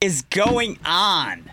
[0.00, 1.50] is going on?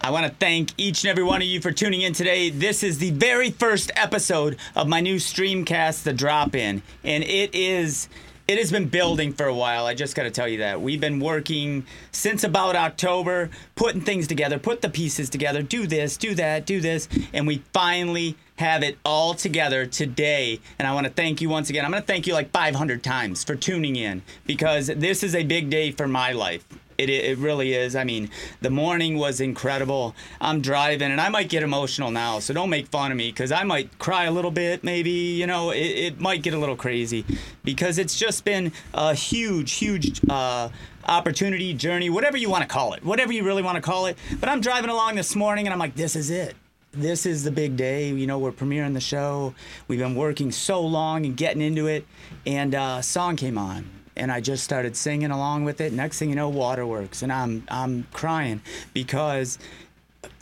[0.00, 2.48] I want to thank each and every one of you for tuning in today.
[2.48, 7.52] This is the very first episode of my new streamcast, The Drop In, and it
[7.56, 8.08] is
[8.48, 9.86] it has been building for a while.
[9.86, 10.80] I just got to tell you that.
[10.80, 16.16] We've been working since about October, putting things together, put the pieces together, do this,
[16.16, 20.60] do that, do this, and we finally have it all together today.
[20.78, 21.84] And I want to thank you once again.
[21.84, 25.44] I'm going to thank you like 500 times for tuning in because this is a
[25.44, 26.64] big day for my life.
[26.98, 27.94] It, it really is.
[27.96, 30.14] I mean, the morning was incredible.
[30.40, 33.52] I'm driving and I might get emotional now, so don't make fun of me because
[33.52, 35.10] I might cry a little bit, maybe.
[35.10, 37.24] You know, it, it might get a little crazy
[37.64, 40.20] because it's just been a huge, huge.
[40.28, 40.70] Uh,
[41.08, 44.18] opportunity, journey, whatever you want to call it, whatever you really want to call it.
[44.40, 46.56] But I'm driving along this morning and I'm like, this is it.
[46.92, 48.08] This is the big day.
[48.08, 49.54] You know, we're premiering the show.
[49.86, 52.06] We've been working so long and getting into it.
[52.44, 55.92] And uh, a song came on and I just started singing along with it.
[55.92, 58.60] Next thing you know, Waterworks, and I'm I'm crying
[58.94, 59.58] because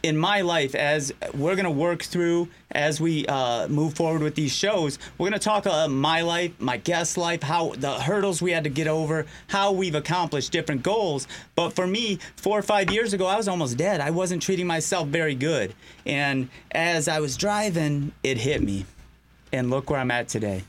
[0.02, 4.52] in my life, as we're gonna work through as we uh, move forward with these
[4.52, 8.64] shows, we're gonna talk uh, my life, my guest life, how the hurdles we had
[8.64, 11.26] to get over, how we've accomplished different goals.
[11.54, 14.00] But for me, four or five years ago, I was almost dead.
[14.00, 15.74] I wasn't treating myself very good,
[16.06, 18.86] and as I was driving, it hit me,
[19.52, 20.64] and look where I'm at today,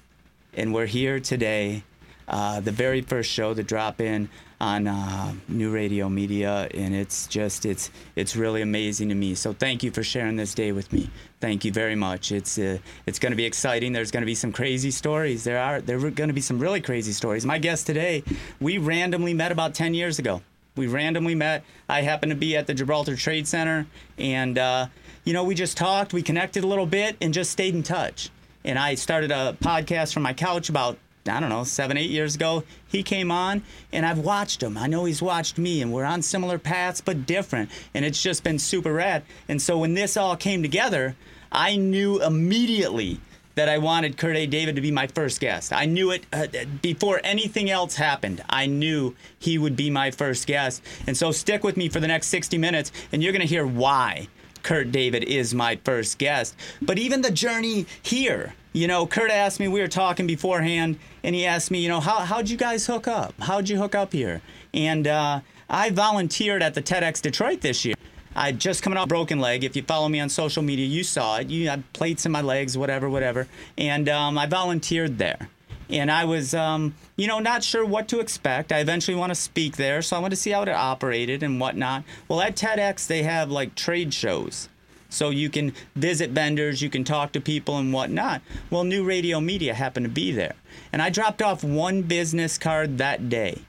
[0.54, 1.84] and we're here today
[2.28, 7.28] uh, the very first show to drop in on uh, New Radio Media, and it's
[7.28, 9.36] just it's it's really amazing to me.
[9.36, 11.10] So thank you for sharing this day with me.
[11.42, 12.32] Thank you very much.
[12.32, 13.94] It's uh, it's going to be exciting.
[13.94, 15.44] There's going to be some crazy stories.
[15.44, 17.46] There are there are going to be some really crazy stories.
[17.46, 18.24] My guest today,
[18.60, 20.42] we randomly met about 10 years ago.
[20.76, 21.64] We randomly met.
[21.88, 23.88] I happened to be at the Gibraltar Trade Center,
[24.18, 24.88] and uh,
[25.24, 26.14] you know we just talked.
[26.14, 28.30] We connected a little bit and just stayed in touch.
[28.64, 30.98] And I started a podcast from my couch about
[31.28, 34.78] I don't know, seven, eight years ago, he came on and I've watched him.
[34.78, 37.72] I know he's watched me and we're on similar paths but different.
[37.96, 39.24] And it's just been super rad.
[39.50, 41.16] And so when this all came together,
[41.52, 43.20] I knew immediately
[43.56, 44.46] that I wanted Kurt A.
[44.46, 45.74] David to be my first guest.
[45.74, 46.48] I knew it uh,
[46.82, 48.44] before anything else happened.
[48.50, 50.84] I knew he would be my first guest.
[51.08, 53.66] And so stick with me for the next 60 minutes and you're going to hear
[53.66, 54.28] why
[54.62, 56.56] Kurt David is my first guest.
[56.82, 61.34] But even the journey here, you know, Kurt asked me, we were talking beforehand, and
[61.34, 63.34] he asked me, you know, how, how'd you guys hook up?
[63.40, 64.42] How'd you hook up here?
[64.74, 67.96] And uh, I volunteered at the TEDx Detroit this year.
[68.36, 69.64] I just coming off broken leg.
[69.64, 71.50] If you follow me on social media, you saw it.
[71.50, 73.48] You had plates in my legs, whatever, whatever.
[73.78, 75.48] And um, I volunteered there.
[75.90, 78.74] And I was, um, you know, not sure what to expect.
[78.74, 81.62] I eventually want to speak there, so I want to see how it operated and
[81.62, 82.04] whatnot.
[82.28, 84.68] Well, at TEDx, they have like trade shows.
[85.10, 88.42] So you can visit vendors, you can talk to people and whatnot.
[88.70, 90.56] Well, New Radio Media happened to be there.
[90.92, 93.60] And I dropped off one business card that day.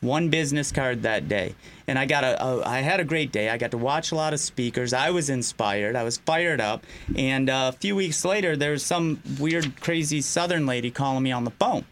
[0.00, 1.54] One business card that day.
[1.86, 3.48] And I got a, a I had a great day.
[3.48, 4.92] I got to watch a lot of speakers.
[4.92, 5.96] I was inspired.
[5.96, 6.84] I was fired up.
[7.16, 11.44] And uh, a few weeks later, there's some weird, crazy Southern lady calling me on
[11.44, 11.84] the phone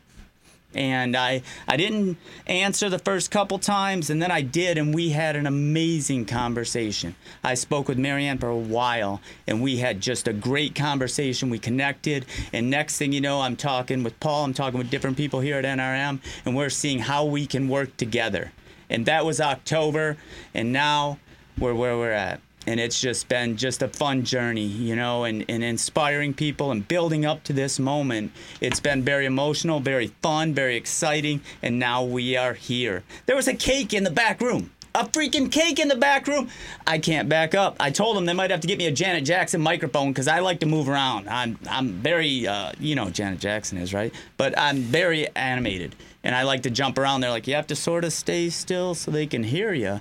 [0.75, 5.11] and I I didn't answer the first couple times, and then I did, and we
[5.11, 7.15] had an amazing conversation.
[7.43, 11.51] I spoke with Marianne for a while, and we had just a great conversation.
[11.51, 14.45] We connected, and next thing you know, I'm talking with Paul.
[14.45, 17.97] I'm talking with different people here at NRM, and we're seeing how we can work
[17.97, 18.53] together.
[18.91, 20.17] And that was October,
[20.53, 21.19] and now
[21.59, 25.45] we're where we're at and it's just been just a fun journey, you know, and,
[25.49, 28.33] and inspiring people and building up to this moment.
[28.61, 33.03] It's been very emotional, very fun, very exciting, and now we are here.
[33.27, 34.71] There was a cake in the back room.
[34.97, 36.49] A freaking cake in the back room.
[36.87, 37.75] I can't back up.
[37.81, 40.39] I told them they might have to get me a Janet Jackson microphone because I
[40.39, 41.29] like to move around.
[41.29, 46.33] I'm I'm very uh, you know Janet Jackson is right, but I'm very animated and
[46.33, 47.22] I like to jump around.
[47.22, 50.01] They're like you have to sort of stay still so they can hear you.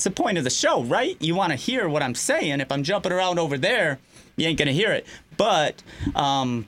[0.00, 1.14] It's the point of the show, right?
[1.20, 2.62] You want to hear what I'm saying.
[2.62, 3.98] If I'm jumping around over there,
[4.34, 5.06] you ain't gonna hear it.
[5.36, 5.82] But
[6.14, 6.66] um,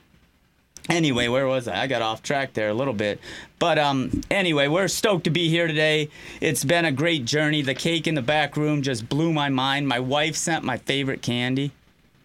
[0.87, 1.81] anyway, where was I?
[1.81, 3.19] I got off track there a little bit.
[3.57, 6.09] But um, anyway, we're stoked to be here today.
[6.41, 7.63] It's been a great journey.
[7.63, 9.87] The cake in the back room just blew my mind.
[9.87, 11.71] My wife sent my favorite candy.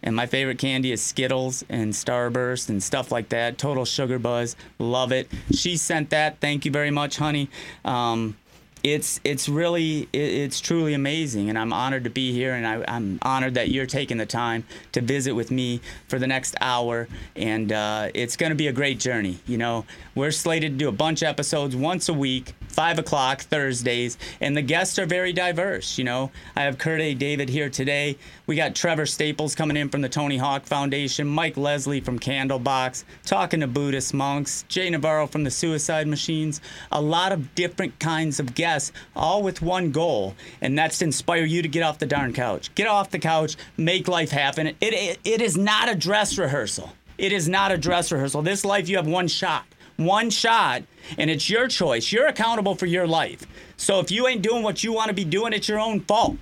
[0.03, 3.57] And my favorite candy is Skittles and Starburst and stuff like that.
[3.57, 4.55] Total sugar buzz.
[4.77, 5.27] Love it.
[5.53, 6.39] She sent that.
[6.39, 7.49] Thank you very much, honey.
[7.83, 8.37] Um,
[8.83, 13.19] it's it's really it's truly amazing and i'm honored to be here and I, am
[13.21, 17.71] honored that you're taking the time to visit with me for the next hour and
[17.71, 19.85] uh, it's going to be a great journey you know?
[20.15, 24.17] We're slated to do a bunch of episodes once a week 5 o'clock Thursdays.
[24.39, 25.97] And the guests are very diverse.
[25.97, 27.13] You know, I have Kurt A.
[27.13, 28.15] David here today.
[28.47, 33.03] We got Trevor Staples coming in from the Tony Hawk Foundation, Mike Leslie from Candlebox,
[33.25, 36.61] talking to Buddhist monks, Jay Navarro from the Suicide Machines.
[36.93, 41.43] A lot of different kinds of guests, all with one goal, and that's to inspire
[41.43, 42.73] you to get off the darn couch.
[42.75, 44.67] Get off the couch, make life happen.
[44.67, 46.93] It, it, it is not a dress rehearsal.
[47.17, 48.41] It is not a dress rehearsal.
[48.41, 49.65] This life, you have one shot.
[49.99, 50.83] One shot,
[51.17, 52.09] and it's your choice.
[52.09, 53.45] You're accountable for your life.
[53.75, 56.37] So if you ain't doing what you want to be doing, it's your own fault.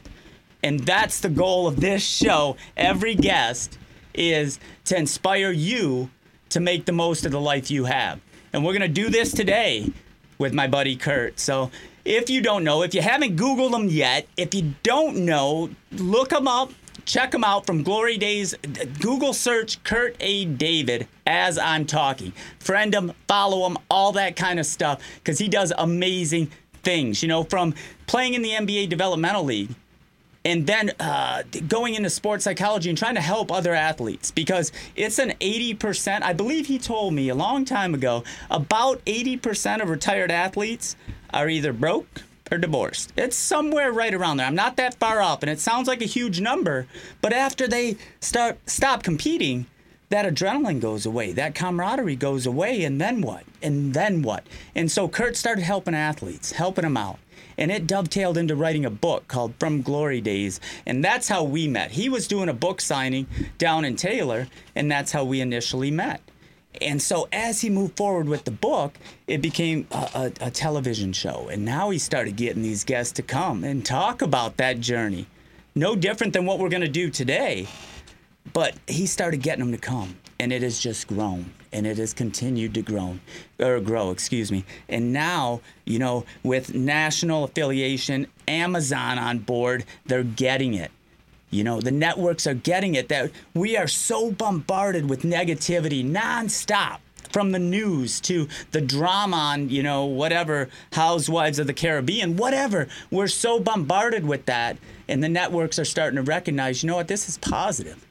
[0.61, 2.55] And that's the goal of this show.
[2.75, 3.79] Every guest
[4.13, 6.11] is to inspire you
[6.49, 8.19] to make the most of the life you have.
[8.53, 9.91] And we're going to do this today
[10.37, 11.39] with my buddy Kurt.
[11.39, 11.71] So
[12.05, 16.31] if you don't know, if you haven't Googled him yet, if you don't know, look
[16.31, 16.71] him up,
[17.07, 18.53] check him out from Glory Days.
[18.99, 20.45] Google search Kurt A.
[20.45, 22.33] David as I'm talking.
[22.59, 26.51] Friend him, follow him, all that kind of stuff, because he does amazing
[26.83, 27.23] things.
[27.23, 27.73] You know, from
[28.05, 29.71] playing in the NBA Developmental League
[30.45, 35.19] and then uh, going into sports psychology and trying to help other athletes because it's
[35.19, 36.21] an 80%.
[36.21, 40.95] I believe he told me a long time ago about 80% of retired athletes
[41.33, 43.13] are either broke or divorced.
[43.17, 44.47] It's somewhere right around there.
[44.47, 46.87] I'm not that far off, and it sounds like a huge number,
[47.21, 49.65] but after they start stop competing,
[50.09, 53.43] that adrenaline goes away, that camaraderie goes away, and then what?
[53.61, 54.45] And then what?
[54.73, 57.19] And so Kurt started helping athletes, helping them out.
[57.57, 60.59] And it dovetailed into writing a book called From Glory Days.
[60.85, 61.91] And that's how we met.
[61.91, 63.27] He was doing a book signing
[63.57, 66.21] down in Taylor, and that's how we initially met.
[66.81, 68.97] And so as he moved forward with the book,
[69.27, 71.49] it became a, a, a, television show.
[71.49, 75.27] And now he started getting these guests to come and talk about that journey.
[75.75, 77.67] No different than what we're going to do today.
[78.53, 80.17] But he started getting them to come.
[80.39, 81.51] And it has just grown.
[81.73, 83.19] And it has continued to grow,
[83.59, 84.63] or grow, excuse me.
[84.87, 90.91] And now, you know, with national affiliation, Amazon on board, they're getting it
[91.49, 96.99] you know, the networks are getting it that we are so bombarded with negativity nonstop
[97.31, 102.87] from the news to the drama on, you know, whatever, Housewives of the Caribbean, whatever.
[103.11, 104.77] We're so bombarded with that.
[105.07, 108.05] And the networks are starting to recognize, you know what, this is positive.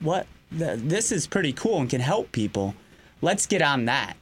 [0.00, 0.26] What?
[0.52, 2.74] The, this is pretty cool and can help people.
[3.20, 4.16] Let's get on that.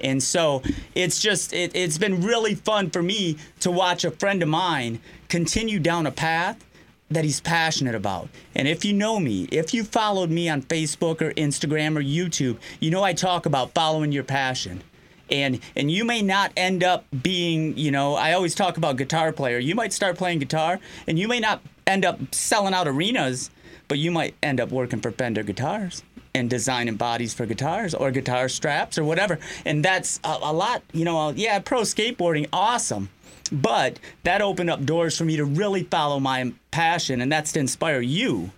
[0.00, 0.62] And so
[0.94, 5.00] it's just, it, it's been really fun for me to watch a friend of mine
[5.28, 6.64] continue down a path
[7.10, 8.28] that he's passionate about.
[8.54, 12.58] And if you know me, if you followed me on Facebook or Instagram or YouTube,
[12.80, 14.82] you know I talk about following your passion.
[15.30, 19.32] And and you may not end up being, you know, I always talk about guitar
[19.32, 19.58] player.
[19.58, 23.50] You might start playing guitar and you may not end up selling out arenas,
[23.88, 26.02] but you might end up working for Fender Guitars
[26.34, 29.38] and designing bodies for guitars or guitar straps or whatever.
[29.64, 33.08] And that's a, a lot, you know, yeah, pro skateboarding, awesome.
[33.52, 37.60] But that opened up doors for me to really follow my passion, and that's to
[37.60, 38.50] inspire you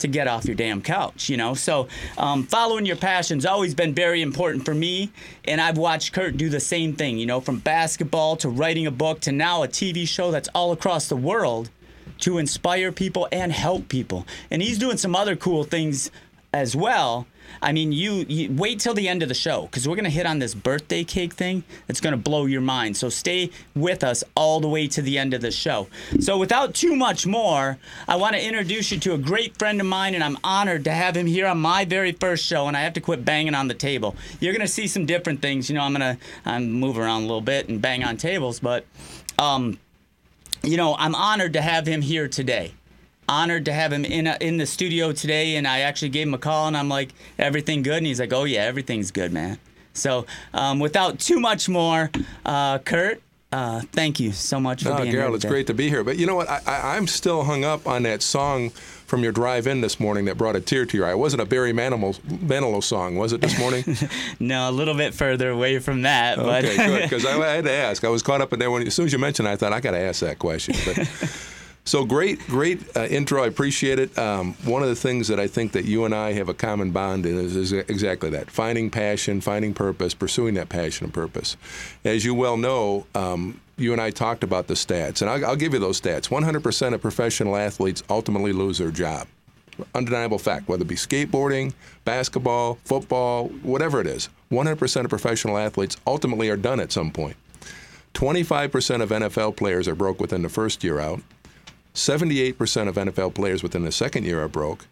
[0.00, 1.54] to get off your damn couch, you know?
[1.54, 1.88] So,
[2.18, 5.10] um, following your passion's always been very important for me.
[5.44, 8.90] And I've watched Kurt do the same thing, you know, from basketball to writing a
[8.90, 11.70] book to now a TV show that's all across the world
[12.20, 14.26] to inspire people and help people.
[14.50, 16.10] And he's doing some other cool things
[16.52, 17.26] as well.
[17.62, 20.10] I mean, you, you wait till the end of the show because we're going to
[20.10, 22.96] hit on this birthday cake thing that's going to blow your mind.
[22.96, 25.88] So stay with us all the way to the end of the show.
[26.20, 29.86] So, without too much more, I want to introduce you to a great friend of
[29.86, 32.66] mine, and I'm honored to have him here on my very first show.
[32.66, 34.16] And I have to quit banging on the table.
[34.40, 35.68] You're going to see some different things.
[35.68, 38.60] You know, I'm going to I'm move around a little bit and bang on tables,
[38.60, 38.84] but,
[39.38, 39.78] um,
[40.62, 42.72] you know, I'm honored to have him here today
[43.30, 45.56] honored to have him in a, in the studio today.
[45.56, 48.32] And I actually gave him a call, and I'm like, "Everything good?" And he's like,
[48.32, 49.58] "Oh yeah, everything's good, man."
[49.92, 52.10] So, um, without too much more,
[52.44, 53.22] uh, Kurt,
[53.52, 55.34] uh, thank you so much for no, being Garold, here.
[55.34, 56.04] it's great to be here.
[56.04, 56.48] But you know what?
[56.48, 60.38] I, I, I'm still hung up on that song from your drive-in this morning that
[60.38, 61.10] brought a tear to your eye.
[61.10, 63.84] It wasn't a Barry Manilow, Manilow song, was it this morning?
[64.40, 66.36] no, a little bit further away from that.
[66.36, 67.02] But okay, good.
[67.02, 68.04] Because I, I, had to ask.
[68.04, 69.72] I was caught up in there when as soon as you mentioned, it, I thought
[69.72, 70.76] I got to ask that question.
[70.84, 70.96] But
[71.84, 73.42] so great, great uh, intro.
[73.42, 74.16] I appreciate it.
[74.18, 76.90] Um, one of the things that I think that you and I have a common
[76.90, 81.56] bond in is, is, exactly that: finding passion, finding purpose, pursuing that passion and purpose.
[82.04, 85.56] As you well know, um, you and I talked about the stats, and I'll, I'll
[85.56, 86.28] give you those stats.
[86.28, 89.26] 100% of professional athletes ultimately lose their job.
[89.94, 91.72] Undeniable fact, whether it be skateboarding,
[92.04, 94.28] basketball, football, whatever it is.
[94.52, 97.36] 100% of professional athletes ultimately are done at some point.
[98.14, 101.20] 25% of NFL players are broke within the first year out.
[101.94, 104.86] 78% of NFL players within the second year are broke.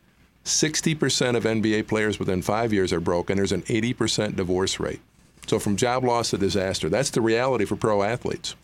[0.45, 5.01] 60% of NBA players within five years are broke, and there's an 80% divorce rate.
[5.47, 6.89] So from job loss to disaster.
[6.89, 8.55] That's the reality for pro athletes.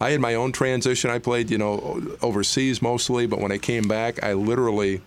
[0.00, 1.10] I had my own transition.
[1.10, 5.02] I played, you know, overseas mostly, but when I came back, I literally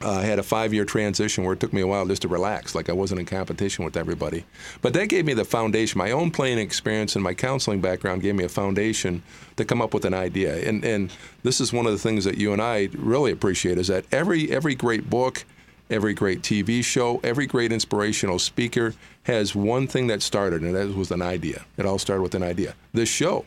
[0.00, 2.88] uh, had a five-year transition where it took me a while just to relax, like
[2.88, 4.44] I wasn't in competition with everybody.
[4.80, 5.98] But that gave me the foundation.
[5.98, 9.22] My own playing experience and my counseling background gave me a foundation
[9.56, 10.56] to come up with an idea.
[10.68, 11.12] And and
[11.42, 14.50] this is one of the things that you and I really appreciate is that every
[14.50, 15.44] every great book,
[15.90, 20.94] every great TV show, every great inspirational speaker has one thing that started, and that
[20.94, 21.64] was an idea.
[21.76, 22.74] It all started with an idea.
[22.92, 23.44] This show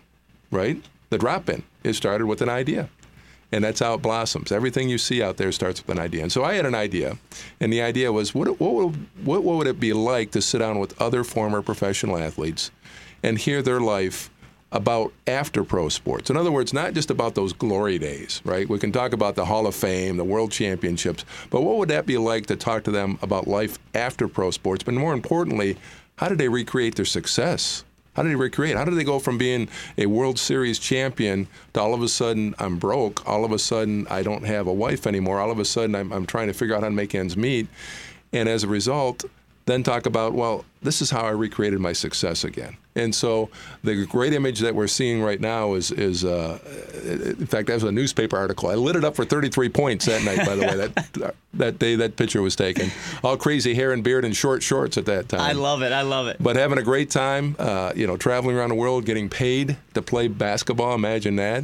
[0.51, 0.83] right?
[1.09, 1.63] The drop in.
[1.83, 2.89] It started with an idea.
[3.51, 4.51] And that's how it blossoms.
[4.51, 6.23] Everything you see out there starts with an idea.
[6.23, 7.17] And so I had an idea,
[7.59, 10.59] and the idea was what, what, would, what, what would it be like to sit
[10.59, 12.71] down with other former professional athletes
[13.23, 14.29] and hear their life
[14.71, 16.29] about after pro sports.
[16.29, 18.67] In other words, not just about those glory days, right?
[18.69, 22.05] We can talk about the Hall of Fame, the World Championships, but what would that
[22.05, 24.83] be like to talk to them about life after pro sports?
[24.83, 25.77] But more importantly,
[26.15, 27.83] how did they recreate their success?
[28.13, 28.75] How did he recreate?
[28.75, 32.53] How did they go from being a World Series champion to all of a sudden
[32.59, 33.27] I'm broke?
[33.27, 35.39] All of a sudden I don't have a wife anymore.
[35.39, 37.67] All of a sudden I'm, I'm trying to figure out how to make ends meet.
[38.33, 39.23] And as a result,
[39.65, 42.77] then talk about, well, this is how I recreated my success again.
[42.95, 43.49] And so
[43.83, 46.59] the great image that we're seeing right now is, is uh,
[47.05, 48.69] in fact, that was a newspaper article.
[48.69, 51.95] I lit it up for 33 points that night, by the way, that, that day
[51.95, 52.91] that picture was taken.
[53.23, 55.41] All crazy hair and beard and short shorts at that time.
[55.41, 55.93] I love it.
[55.93, 56.37] I love it.
[56.39, 60.01] But having a great time, uh, you know, traveling around the world, getting paid to
[60.01, 61.63] play basketball, imagine that.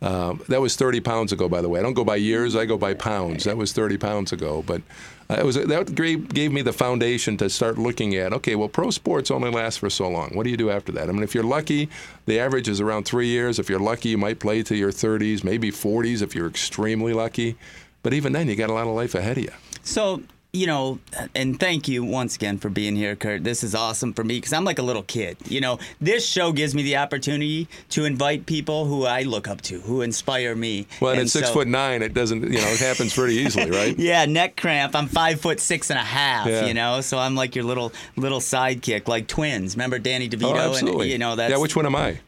[0.00, 1.80] Um, that was 30 pounds ago, by the way.
[1.80, 3.44] I don't go by years; I go by pounds.
[3.44, 4.82] That was 30 pounds ago, but
[5.28, 8.32] uh, was that gave me the foundation to start looking at.
[8.32, 10.30] Okay, well, pro sports only lasts for so long.
[10.34, 11.08] What do you do after that?
[11.08, 11.88] I mean, if you're lucky,
[12.26, 13.58] the average is around three years.
[13.58, 17.56] If you're lucky, you might play to your 30s, maybe 40s if you're extremely lucky.
[18.02, 19.52] But even then, you got a lot of life ahead of you.
[19.82, 20.98] So you know,
[21.34, 23.44] and thank you once again for being here, Kurt.
[23.44, 25.36] This is awesome for me because I'm like a little kid.
[25.46, 29.60] You know, this show gives me the opportunity to invite people who I look up
[29.62, 30.86] to, who inspire me.
[31.00, 33.34] Well, and, and at six so, foot nine, it doesn't, you know, it happens pretty
[33.34, 33.98] easily, right?
[33.98, 34.96] yeah, neck cramp.
[34.96, 36.46] I'm five foot six and a half.
[36.46, 36.64] Yeah.
[36.64, 39.76] You know, so I'm like your little little sidekick, like twins.
[39.76, 40.54] Remember Danny oh, DeVito?
[40.54, 41.06] Oh, absolutely.
[41.06, 41.58] And, you know, that's yeah.
[41.58, 42.20] Which one am I?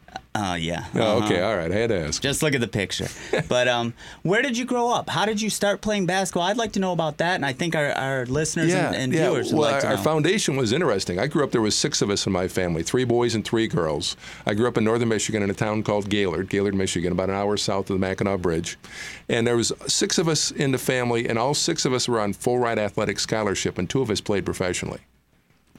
[0.43, 0.85] Oh yeah.
[0.95, 1.25] Oh, uh-huh.
[1.25, 1.41] okay.
[1.41, 1.71] All right.
[1.71, 2.19] I had to ask.
[2.19, 3.07] Just look at the picture.
[3.47, 3.93] but um,
[4.23, 5.07] where did you grow up?
[5.07, 6.43] How did you start playing basketball?
[6.43, 9.13] I'd like to know about that, and I think our, our listeners yeah, and, and
[9.13, 9.29] yeah.
[9.29, 9.95] viewers well, would like our, to know.
[9.97, 11.19] Our foundation was interesting.
[11.19, 11.51] I grew up.
[11.51, 14.17] There was six of us in my family, three boys and three girls.
[14.47, 17.35] I grew up in northern Michigan in a town called Gaylord, Gaylord, Michigan, about an
[17.35, 18.79] hour south of the Mackinac Bridge.
[19.29, 22.19] And there was six of us in the family, and all six of us were
[22.19, 25.01] on full ride athletic scholarship, and two of us played professionally.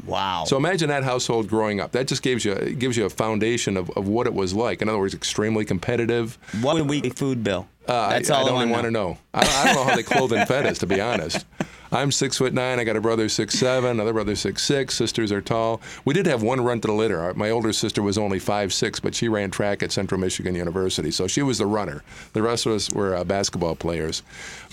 [0.05, 0.45] Wow.
[0.47, 1.93] So imagine that household growing up.
[1.93, 4.83] That just gives you gives you a foundation of, of what it was like.
[4.83, 6.39] In other words, extremely competitive.
[6.61, 7.69] What would weekly food bill?
[7.87, 9.19] Uh, That's I, all I don't I want to know.
[9.35, 11.45] I don't, I don't know how they clothed and fed us, to be honest.
[11.91, 12.79] I'm six foot nine.
[12.79, 13.91] I got a brother six seven.
[13.91, 14.95] Another brother six six.
[14.95, 15.83] Sisters are tall.
[16.07, 17.35] We did have one run to the litter.
[17.35, 21.11] My older sister was only five six, but she ran track at Central Michigan University,
[21.11, 22.03] so she was the runner.
[22.33, 24.23] The rest of us were uh, basketball players.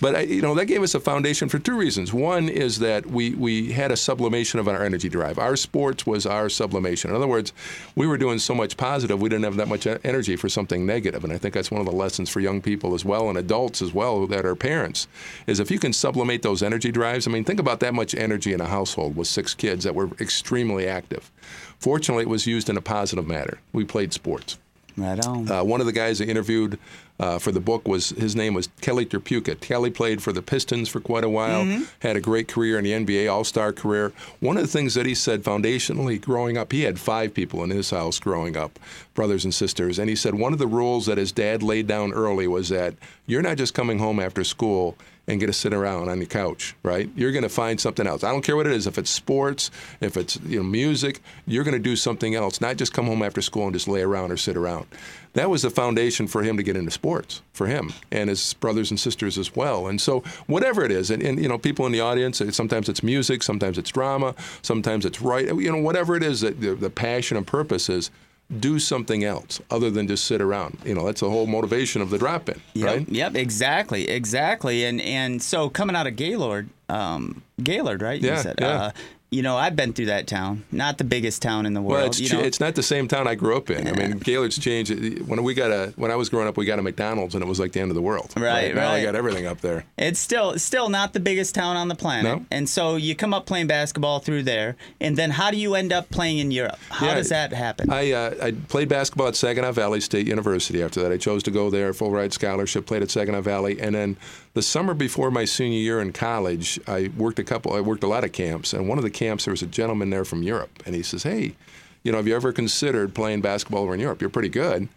[0.01, 2.13] But uh, you know that gave us a foundation for two reasons.
[2.13, 5.37] One is that we we had a sublimation of our energy drive.
[5.37, 7.09] Our sports was our sublimation.
[7.09, 7.51] In other words,
[7.95, 11.23] we were doing so much positive, we didn't have that much energy for something negative.
[11.23, 13.81] And I think that's one of the lessons for young people as well and adults
[13.81, 15.07] as well that are parents
[15.47, 17.27] is if you can sublimate those energy drives drives.
[17.27, 20.09] I mean, think about that much energy in a household with six kids that were
[20.19, 21.31] extremely active.
[21.79, 23.59] Fortunately, it was used in a positive manner.
[23.73, 24.57] We played sports.
[24.97, 25.49] Right on.
[25.49, 26.77] Uh, one of the guys I interviewed
[27.19, 29.59] uh, for the book was his name was Kelly Tripucka.
[29.59, 31.83] Kelly played for the Pistons for quite a while, mm-hmm.
[31.99, 34.13] had a great career in the NBA, All Star career.
[34.39, 37.69] One of the things that he said foundationally growing up, he had five people in
[37.69, 38.79] his house growing up,
[39.13, 42.13] brothers and sisters, and he said one of the rules that his dad laid down
[42.13, 42.93] early was that
[43.25, 44.95] you're not just coming home after school
[45.29, 47.07] and get to sit around on your couch, right?
[47.15, 48.23] You're going to find something else.
[48.23, 48.87] I don't care what it is.
[48.87, 49.69] If it's sports,
[50.01, 52.59] if it's you know music, you're going to do something else.
[52.59, 54.87] Not just come home after school and just lay around or sit around.
[55.33, 58.89] That was the foundation for him to get into sports for him and his brothers
[58.89, 59.85] and sisters as well.
[59.85, 63.03] And so whatever it is, and, and you know people in the audience, sometimes it's
[63.03, 64.33] music, sometimes it's drama,
[64.63, 65.45] sometimes it's right.
[65.45, 68.09] You know whatever it is that the, the passion and purpose is
[68.57, 70.77] do something else other than just sit around.
[70.83, 73.09] You know, that's the whole motivation of the drop in, yep, right?
[73.09, 74.85] Yep, exactly, exactly.
[74.85, 78.21] And and so coming out of Gaylord, um, Gaylord, right?
[78.21, 78.67] Yeah, you said, yeah.
[78.67, 78.91] Uh,
[79.31, 80.63] you know, I've been through that town.
[80.71, 82.01] Not the biggest town in the world.
[82.01, 82.43] Well, it's, you know?
[82.43, 83.87] it's not the same town I grew up in.
[83.87, 84.89] I mean, Gaylord's changed.
[85.27, 87.47] When we got a when I was growing up, we got a McDonald's, and it
[87.47, 88.33] was like the end of the world.
[88.35, 88.75] Right, right.
[88.75, 89.85] Now I got everything up there.
[89.97, 92.39] It's still still not the biggest town on the planet.
[92.39, 92.45] No?
[92.49, 95.93] And so you come up playing basketball through there, and then how do you end
[95.93, 96.79] up playing in Europe?
[96.89, 97.91] How Yeah, does that happen?
[97.91, 100.81] I uh, I played basketball at Saginaw Valley State University.
[100.81, 102.87] After that, I chose to go there, full ride scholarship.
[102.87, 104.17] Played at Saginaw Valley, and then
[104.53, 107.73] the summer before my senior year in college, I worked a couple.
[107.73, 110.09] I worked a lot of camps, and one of the camps there was a gentleman
[110.09, 111.55] there from Europe, and he says, "Hey,
[112.03, 114.21] you know, have you ever considered playing basketball over in Europe?
[114.21, 114.89] You're pretty good."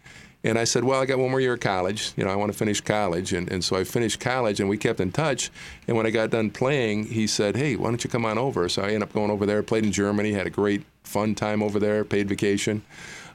[0.45, 2.11] And I said, Well, I got one more year of college.
[2.17, 3.31] You know, I want to finish college.
[3.31, 5.49] And, and so I finished college and we kept in touch.
[5.87, 8.67] And when I got done playing, he said, Hey, why don't you come on over?
[8.67, 11.63] So I ended up going over there, played in Germany, had a great, fun time
[11.63, 12.83] over there, paid vacation.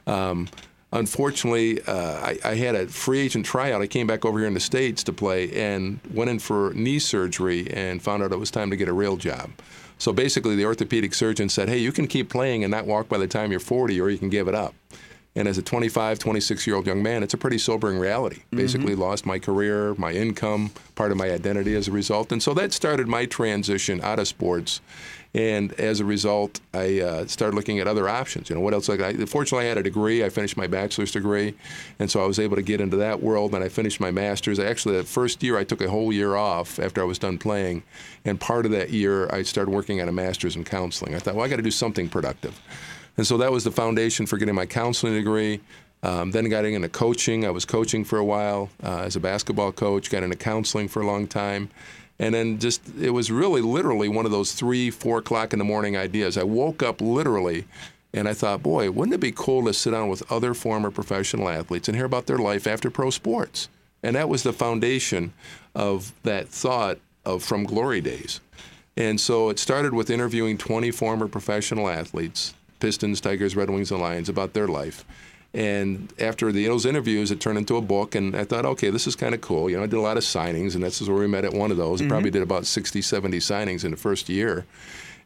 [0.05, 0.47] Um,
[0.91, 3.81] unfortunately, uh, I, I, had a free agent tryout.
[3.81, 6.99] I came back over here in the States to play and went in for knee
[6.99, 9.51] surgery and found out it was time to get a real job.
[9.97, 13.17] So basically, the orthopedic surgeon said, Hey, you can keep playing and not walk by
[13.17, 14.73] the time you're 40, or you can give it up.
[15.35, 18.37] And as a 25, 26 year old young man, it's a pretty sobering reality.
[18.37, 18.57] Mm-hmm.
[18.57, 22.31] Basically, lost my career, my income, part of my identity as a result.
[22.31, 24.81] And so that started my transition out of sports.
[25.35, 28.49] And as a result, I uh, started looking at other options.
[28.49, 28.89] You know, what else?
[28.89, 30.23] Like, I, fortunately, I had a degree.
[30.23, 31.53] I finished my bachelor's degree,
[31.99, 33.53] and so I was able to get into that world.
[33.53, 34.59] And I finished my master's.
[34.59, 37.37] I Actually, the first year, I took a whole year off after I was done
[37.37, 37.83] playing,
[38.25, 41.13] and part of that year, I started working on a master's in counseling.
[41.13, 42.59] I thought, well, I got to do something productive.
[43.17, 45.59] And so that was the foundation for getting my counseling degree.
[46.01, 47.45] Um, then got into coaching.
[47.45, 51.01] I was coaching for a while uh, as a basketball coach, got into counseling for
[51.01, 51.69] a long time.
[52.19, 55.65] And then just, it was really literally one of those three, four o'clock in the
[55.65, 56.37] morning ideas.
[56.37, 57.65] I woke up literally
[58.13, 61.47] and I thought, boy, wouldn't it be cool to sit down with other former professional
[61.47, 63.69] athletes and hear about their life after pro sports?
[64.03, 65.33] And that was the foundation
[65.75, 68.41] of that thought of From Glory Days.
[68.97, 74.01] And so it started with interviewing 20 former professional athletes Pistons, Tigers, Red Wings, and
[74.01, 75.03] Lions about their life.
[75.53, 79.07] And after the, those interviews, it turned into a book, and I thought, okay, this
[79.07, 79.69] is kind of cool.
[79.69, 81.53] You know, I did a lot of signings, and this is where we met at
[81.53, 82.01] one of those.
[82.01, 82.09] Mm-hmm.
[82.09, 84.65] Probably did about 60, 70 signings in the first year.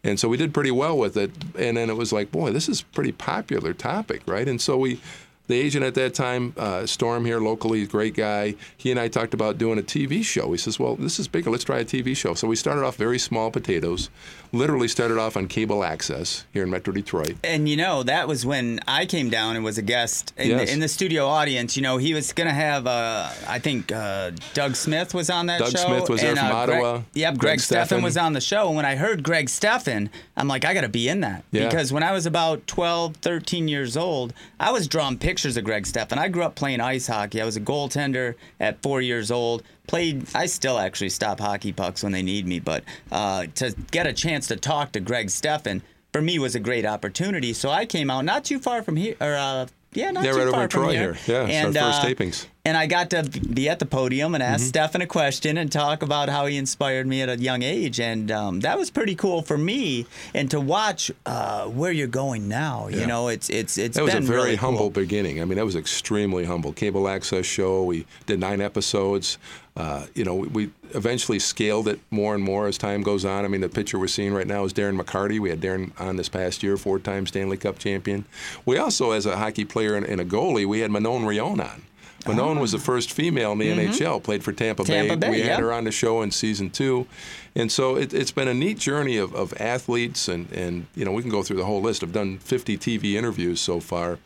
[0.06, 1.32] And so we did pretty well with it.
[1.58, 4.48] And then it was like, boy, this is a pretty popular topic, right?
[4.48, 5.00] And so we
[5.48, 8.56] the agent at that time, uh, Storm here locally, great guy.
[8.78, 10.52] He and I talked about doing a TV show.
[10.54, 11.50] He says, "Well, this is bigger.
[11.50, 14.10] Let's try a TV show." So we started off very small potatoes.
[14.54, 17.36] Literally started off on cable access here in Metro Detroit.
[17.44, 20.68] And you know that was when I came down and was a guest in, yes.
[20.68, 21.76] the, in the studio audience.
[21.76, 25.48] You know he was going to have, uh, I think uh, Doug Smith was on
[25.48, 25.78] that Doug show.
[25.78, 26.92] Doug Smith was there from uh, Ottawa.
[26.94, 28.68] Greg, yep, Greg, Greg Stefan was on the show.
[28.68, 31.68] And when I heard Greg Stefan, I'm like, I got to be in that yeah.
[31.68, 35.86] because when I was about 12, 13 years old, I was drawing pictures of Greg
[35.86, 36.20] Stefan.
[36.20, 37.42] I grew up playing ice hockey.
[37.42, 39.64] I was a goaltender at four years old.
[39.88, 40.28] Played.
[40.36, 44.14] I still actually stop hockey pucks when they need me, but uh, to get a
[44.14, 45.82] chance to talk to Greg Stefan
[46.14, 47.52] for me was a great opportunity.
[47.54, 50.38] So I came out not too far from here, or uh, yeah, not yeah, too
[50.38, 51.14] right far over from Troy here.
[51.14, 51.44] here.
[51.44, 54.44] Yeah, and, our first uh, tapings and I got to be at the podium and
[54.44, 54.70] ask mm-hmm.
[54.70, 58.32] Stefan a question and talk about how he inspired me at a young age, and
[58.32, 60.06] um, that was pretty cool for me.
[60.34, 63.02] And to watch uh, where you're going now, yeah.
[63.02, 64.90] you know, it's it's it's that was a very really humble cool.
[64.92, 65.42] beginning.
[65.42, 66.72] I mean, that was extremely humble.
[66.72, 67.84] Cable access show.
[67.84, 69.38] We did nine episodes.
[69.76, 73.44] Uh, you know, we, we, eventually scaled it more and more as time goes on.
[73.44, 75.40] I mean, the picture we're seeing right now is Darren McCarty.
[75.40, 78.26] We had Darren on this past year, four-time Stanley Cup champion.
[78.66, 81.84] We also, as a hockey player and, and a goalie, we had Manon Rhéaume on.
[82.28, 83.92] Manon was the first female in the mm-hmm.
[83.92, 85.30] NHL, played for Tampa, Tampa Bay.
[85.30, 87.08] We had her on the show in season two.
[87.56, 91.12] And so it, has been a neat journey of, of athletes, and, and, you know,
[91.12, 92.04] we can go through the whole list.
[92.04, 94.20] I've done 50 TV interviews so far.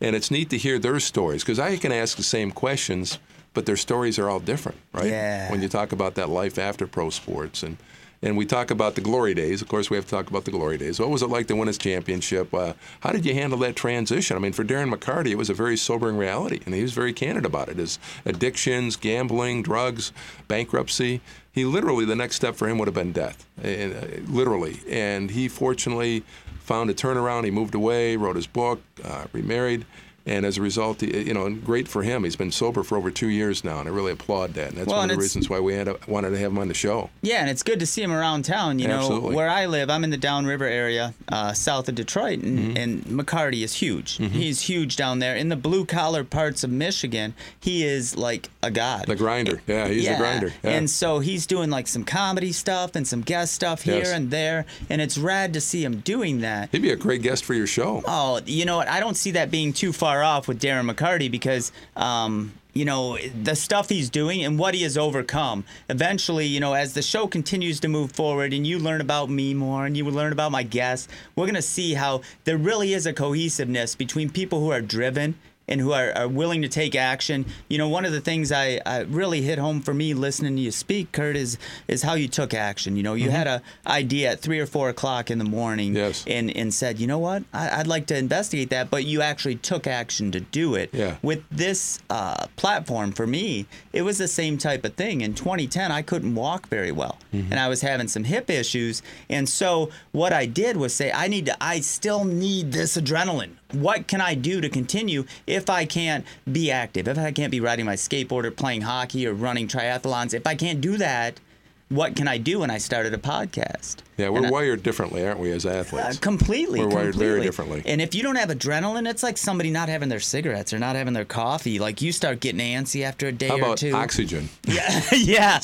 [0.00, 3.18] And it's neat to hear their stories because I can ask the same questions,
[3.54, 5.06] but their stories are all different, right?
[5.06, 5.50] Yeah.
[5.50, 7.62] When you talk about that life after pro sports.
[7.62, 7.76] And
[8.22, 9.62] and we talk about the glory days.
[9.62, 11.00] Of course, we have to talk about the glory days.
[11.00, 12.52] What was it like to win his championship?
[12.52, 14.36] Uh, how did you handle that transition?
[14.36, 17.14] I mean, for Darren McCarty, it was a very sobering reality, and he was very
[17.14, 17.78] candid about it.
[17.78, 20.12] His addictions, gambling, drugs,
[20.48, 21.22] bankruptcy.
[21.50, 24.80] He literally, the next step for him would have been death, and, uh, literally.
[24.88, 26.22] And he fortunately
[26.58, 27.44] found a turnaround.
[27.44, 29.86] He moved away, wrote his book, uh, remarried
[30.26, 32.24] and as a result, you know, great for him.
[32.24, 34.70] He's been sober for over two years now, and I really applaud that.
[34.70, 36.58] And that's well, one of the reasons why we had to, wanted to have him
[36.58, 37.10] on the show.
[37.22, 38.78] Yeah, and it's good to see him around town.
[38.78, 39.30] You Absolutely.
[39.30, 42.76] know, where I live, I'm in the Downriver area, uh, south of Detroit, and, mm-hmm.
[42.76, 44.18] and McCarty is huge.
[44.18, 44.34] Mm-hmm.
[44.34, 47.34] He's huge down there in the blue collar parts of Michigan.
[47.58, 49.06] He is like a god.
[49.06, 50.12] The grinder, yeah, he's yeah.
[50.12, 50.52] the grinder.
[50.62, 50.70] Yeah.
[50.70, 54.10] And so he's doing like some comedy stuff and some guest stuff here yes.
[54.10, 56.70] and there, and it's rad to see him doing that.
[56.72, 58.02] He'd be a great guest for your show.
[58.06, 58.88] Oh, you know what?
[58.88, 63.18] I don't see that being too far off with Darren McCarty because um, you know
[63.42, 65.64] the stuff he's doing and what he has overcome.
[65.88, 69.54] Eventually you know as the show continues to move forward and you learn about me
[69.54, 73.06] more and you learn about my guests we're going to see how there really is
[73.06, 75.34] a cohesiveness between people who are driven
[75.70, 77.46] and who are, are willing to take action.
[77.68, 80.60] You know, one of the things I, I really hit home for me listening to
[80.62, 81.56] you speak, Kurt, is
[81.88, 82.96] is how you took action.
[82.96, 86.24] You know, you had a idea at three or four o'clock in the morning, Yes.
[86.26, 89.56] and and said, you know what, I, I'd like to investigate that, but you actually
[89.56, 90.90] took action to do it.
[90.92, 91.16] Yeah.
[91.22, 95.20] With this uh, platform, for me, it was the same type of thing.
[95.20, 97.52] In 2010, I couldn't walk very well, Mm-hmm.
[97.52, 101.28] and I was having some hip issues, and so what I did was say, I
[101.28, 103.52] need to, I still need this adrenaline.
[103.72, 107.08] What can I do to continue if I can't be active?
[107.08, 110.54] If I can't be riding my skateboard or playing hockey or running triathlons, if I
[110.54, 111.40] can't do that,
[111.88, 112.62] what can I do?
[112.62, 113.96] And I started a podcast.
[114.20, 116.18] Yeah, we're And I- wired differently, aren't we, as uh, athletes?
[116.18, 116.80] completely.
[116.80, 117.82] We're wired very differently.
[117.86, 120.94] And if you don't have adrenaline, it's like somebody not having their cigarettes or not
[120.96, 121.78] having their coffee.
[121.78, 123.92] Like you start getting antsy after a day How or about two.
[123.92, 124.48] oxygen?
[124.66, 125.60] Yeah, yeah.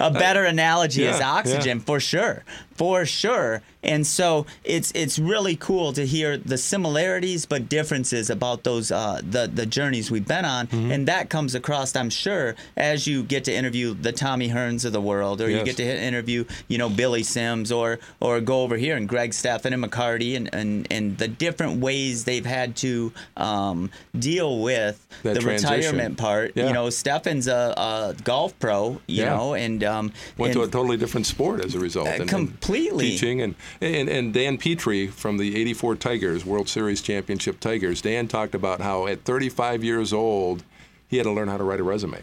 [0.00, 1.84] A better analogy is oxygen yeah.
[1.84, 2.44] for sure,
[2.76, 3.62] for sure.
[3.82, 9.20] And so it's it's really cool to hear the similarities but differences about those uh,
[9.22, 10.90] the the journeys we've been on, Mm-hmm.
[10.92, 14.92] and that comes across, I'm sure, as you get to interview the Tommy Hearns of
[14.92, 17.87] the world, or you get to interview you know Billy Sims, or
[18.20, 22.24] or go over here and Greg Stefan and McCarty, and and and the different ways
[22.24, 25.76] they've had to um, deal with That the transition.
[25.76, 26.52] retirement part.
[26.54, 26.66] Yeah.
[26.68, 29.36] You know, Stefan's a, a golf pro, you Yeah.
[29.36, 32.08] know, and um, Went and to a totally different sport as a result.
[32.08, 33.10] Uh, and- and completely.
[33.10, 38.00] teaching and, and and Dan Petry from the '84 Tigers, World Series championship Tigers.
[38.02, 40.62] Dan talked about how at 35 years old,
[41.08, 42.18] he had to learn how to write a resume.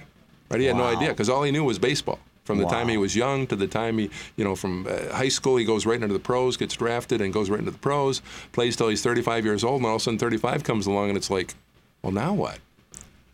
[0.50, 0.60] Right?
[0.60, 2.20] He had no idea because all he knew was baseball.
[2.46, 5.30] From the time he was young to the time he, you know, from uh, high
[5.30, 8.22] school, he goes right into the pros, gets drafted, and goes right into the pros.
[8.52, 11.18] Plays till he's 35 years old, and all of a sudden 35 comes along, and
[11.18, 11.56] it's like,
[12.04, 12.60] well, now what?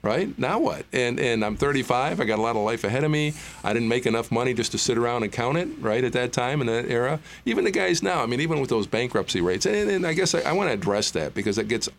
[0.04, 0.38] right?
[0.38, 0.86] Now what?
[0.92, 2.20] And and I'm 35.
[2.20, 3.34] I got a lot of life ahead of me.
[3.64, 6.04] I didn't make enough money just to sit around and count it, right?
[6.04, 8.24] At that time in that era, even the guys now.
[8.24, 10.74] I mean, even with those bankruptcy rates, and, and I guess I, I want to
[10.74, 11.90] address that because it gets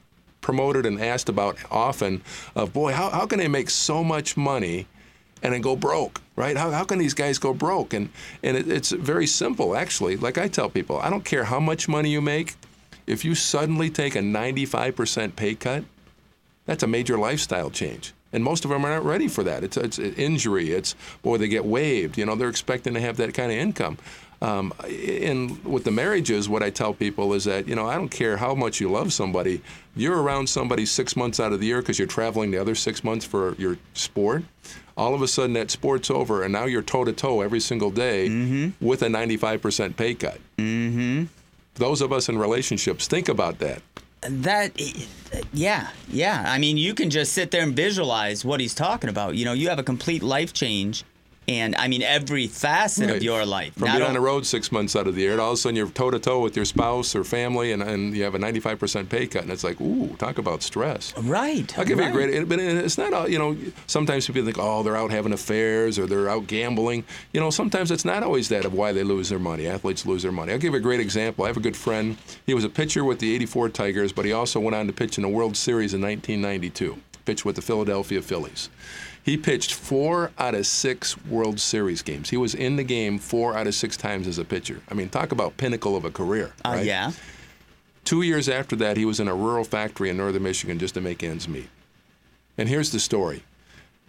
[0.41, 2.23] promoted and asked about often.
[2.55, 4.87] Of boy, how how can they make so much money?
[5.43, 6.57] And then go broke, right?
[6.57, 7.95] How, how can these guys go broke?
[7.95, 8.11] And
[8.43, 10.17] and it, it's very simple, actually.
[10.17, 12.55] Like I tell people, I don't care how much money you make.
[13.07, 15.85] If you suddenly take a 95% pay cut,
[16.67, 18.13] that's a major lifestyle change.
[18.33, 19.63] And most of them are not ready for that.
[19.63, 20.71] It's, it's injury.
[20.71, 22.17] It's, boy, they get waived.
[22.17, 23.99] You know, they're expecting to have that kind of income.
[24.41, 28.09] Um, and with the marriages, what I tell people is that, you know, I don't
[28.09, 29.63] care how much you love somebody,
[29.95, 33.05] you're around somebody six months out of the year because you're traveling the other six
[33.05, 34.43] months for your sport.
[34.97, 37.91] All of a sudden, that sport's over, and now you're toe to toe every single
[37.91, 40.39] day with a 95% pay cut.
[40.59, 41.25] Mm-hmm.
[41.77, 43.83] Those of us in relationships, think about that.
[44.23, 44.71] that
[45.53, 49.35] yeah yeah i mean you can just sit there and visualize what he's talking about
[49.35, 51.03] you know you have a complete life change
[51.49, 53.17] and i mean every facet Right.
[53.17, 55.23] of your life From Not being on on- the road six months out of the
[55.23, 57.73] year, and all of a sudden you're toe to toe with your spouse or family,
[57.73, 61.13] and, and you have a 95% pay cut, and it's like, ooh, talk about stress.
[61.19, 62.13] right I'll give right.
[62.15, 65.11] you a great, but it's not all, you know, sometimes people think, oh, they're out
[65.11, 67.05] having affairs or they're out gambling.
[67.33, 69.67] You know, sometimes it's not always that of why they lose their money.
[69.67, 70.53] Athletes lose their money.
[70.53, 71.45] I'll give you a great example.
[71.45, 72.17] I have a good friend.
[72.47, 75.19] He was a pitcher with the 84 Tigers, but he also went on to pitch
[75.19, 78.69] in the World Series in 1992, pitched with the Philadelphia Phillies.
[79.25, 82.31] He pitched four out of six World Series games.
[82.31, 84.83] He was in the game four out of six times as a pitcher.
[84.91, 86.53] I mean, talk about pinnacle of a career.
[86.65, 86.85] uh, right?
[86.85, 87.13] yeah
[88.05, 91.01] Two years after that, he was in a rural factory in northern Michigan just to
[91.01, 91.69] make ends meet.
[92.59, 93.45] And here's the story.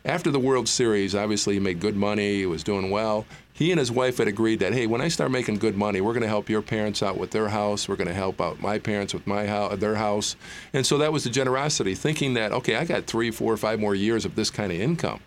[0.06, 3.26] After the World Series, obviously he made good money, he was doing well.
[3.54, 6.12] He and his wife had agreed that, hey, when I start making good money, we're
[6.12, 7.88] going to help your parents out with their house.
[7.88, 10.36] We're going to help out my parents with my house, their house.
[10.74, 13.96] And so that was the generosity, thinking that, okay, I got three, four, five more
[13.96, 15.22] years of this kind of income.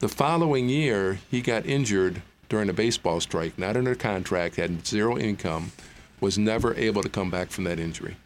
[0.00, 5.16] The following year, he got injured during a baseball strike, not under contract, had zero
[5.16, 5.72] income,
[6.20, 8.16] was never able to come back from that injury.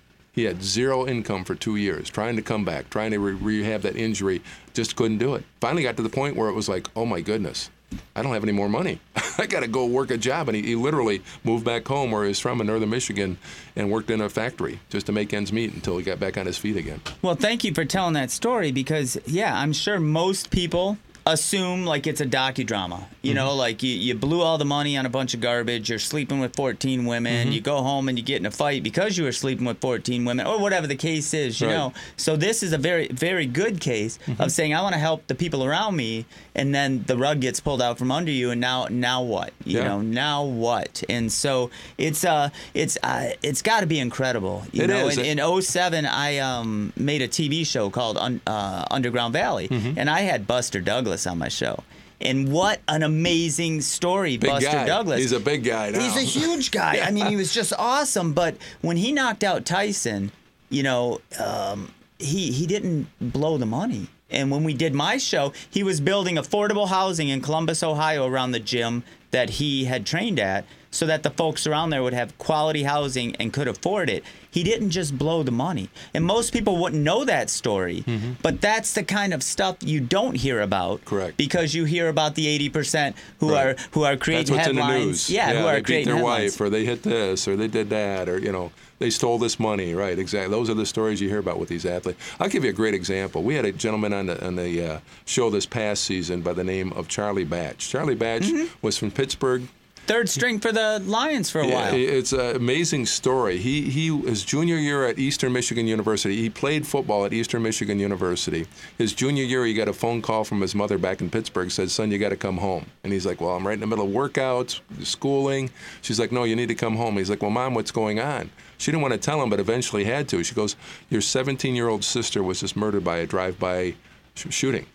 [0.41, 3.83] He had zero income for two years, trying to come back, trying to re- rehab
[3.83, 4.41] that injury,
[4.73, 5.45] just couldn't do it.
[5.61, 7.69] Finally got to the point where it was like, oh my goodness,
[8.17, 9.01] I don't have any more money.
[9.37, 10.49] I got to go work a job.
[10.49, 13.37] And he, he literally moved back home where he was from in northern Michigan
[13.77, 16.47] and worked in a factory just to make ends meet until he got back on
[16.47, 17.03] his feet again.
[17.21, 22.07] well thank you for telling that story because yeah i'm sure most people assume like
[22.07, 23.05] it's a docudrama.
[23.23, 25.91] You know like you, you blew all the money on a bunch of garbage.
[25.91, 27.53] You're sleeping with 14 women.
[27.53, 30.25] You go home and you get in a fight because you were sleeping with 14
[30.25, 31.75] women or whatever the case is you Right.
[31.75, 31.93] know?
[32.17, 35.35] So this is a very very good case of saying i want to help the
[35.35, 38.87] people around me and then the rug gets pulled out from under you and now
[38.91, 39.53] now what?
[39.65, 39.89] You Yeah.
[39.89, 41.03] know now what?
[41.09, 45.09] And so it's uh it's uh it's got to be incredible you It know?
[45.09, 45.19] is.
[45.19, 49.99] in, in 07 i um made a tv show called Un- uh, underground valley Mm-hmm.
[49.99, 51.83] and i had buster douglas on my show
[52.21, 54.87] and what an amazing story Big buster guy.
[54.87, 56.01] douglas He's a big guy now.
[56.01, 57.01] He's a huge guy.
[57.01, 58.33] I mean, he was just awesome.
[58.33, 60.31] But when he knocked out Tyson,
[60.69, 64.09] you know, um, he he didn't blow the money.
[64.33, 68.53] And when we did my show, he was building affordable housing in Columbus, Ohio, around
[68.53, 72.37] the gym that he had trained at, so that the folks around there would have
[72.39, 74.25] quality housing and could afford it.
[74.51, 75.89] He didn't just blow the money.
[76.13, 78.33] And most people wouldn't know that story, Mm-hmm.
[78.43, 81.05] but that's the kind of stuff you don't hear about.
[81.05, 81.37] Correct.
[81.37, 83.67] Because you hear about the 80% who Right.
[83.67, 85.01] are who are creating That's what's in headlines.
[85.01, 85.31] the news.
[85.31, 86.53] Yeah, who are they beat creating their headlines.
[86.53, 89.61] wife, or they hit this, or they did that, or you know, they stole this
[89.61, 89.95] money.
[89.95, 90.51] Right, exactly.
[90.51, 92.19] Those are the stories you hear about with these athletes.
[92.41, 93.45] I'll give you a great example.
[93.45, 96.65] We had a gentleman on the on the uh, show this past season by the
[96.65, 97.89] name of Charlie Batch.
[97.89, 98.75] Charlie Batch Mm-hmm.
[98.83, 99.69] was from Pittsburgh.
[100.11, 101.95] Third string for the Lions for a while.
[101.95, 103.59] It's an amazing story.
[103.59, 106.35] He he his junior year at Eastern Michigan University.
[106.35, 108.67] He played football at Eastern Michigan University.
[108.99, 111.71] His junior year, he got a phone call from his mother back in Pittsburgh.
[111.71, 113.87] Said, "Son, you got to come home." And he's like, "Well, I'm right in the
[113.87, 115.71] middle of workouts, schooling."
[116.03, 118.51] She's like, "No, you need to come home." He's like, "Well, mom, what's going on?"
[118.79, 120.43] She didn't want to tell him, but eventually had to.
[120.43, 120.75] She goes,
[121.09, 123.95] "Your 17-year-old sister was just murdered by a drive-by
[124.35, 124.87] sh- shooting."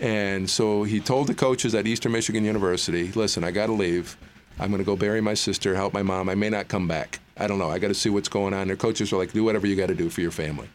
[0.00, 4.16] And so he told the coaches at Eastern Michigan University, listen, I got to leave.
[4.60, 6.28] I'm going to go bury my sister, help my mom.
[6.28, 7.20] I may not come back.
[7.36, 7.70] I don't know.
[7.70, 8.66] I got to see what's going on.
[8.66, 10.68] Their coaches were like, do whatever you got to do for your family.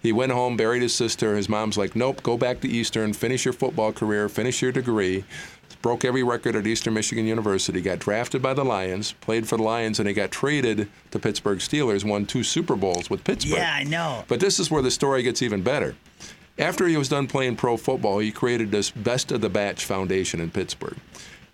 [0.00, 1.36] He went home, buried his sister.
[1.36, 5.24] His mom's like, nope, go back to Eastern, finish your football career, finish your degree.
[5.82, 9.62] Broke every record at Eastern Michigan University, got drafted by the Lions, played for the
[9.62, 13.58] Lions, and he got traded to Pittsburgh Steelers, won two Super Bowls with Pittsburgh.
[13.58, 14.24] Yeah, I know.
[14.26, 15.94] But this is where the story gets even better.
[16.58, 20.40] After he was done playing pro football, he created this Best of the Batch Foundation
[20.40, 20.96] in Pittsburgh.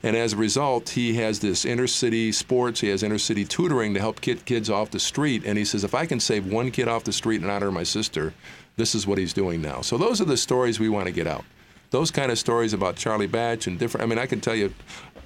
[0.04, 3.94] And as a result, he has this inner city sports, he has inner city tutoring
[3.94, 5.44] to help get kids off the street.
[5.46, 7.84] And he says, if I can save one kid off the street in honor my
[7.84, 8.34] sister,
[8.76, 9.80] this is what he's doing now.
[9.80, 11.46] So those are the stories we want to get out.
[11.88, 14.74] Those kind of stories about Charlie Batch and different, I mean, I can tell you,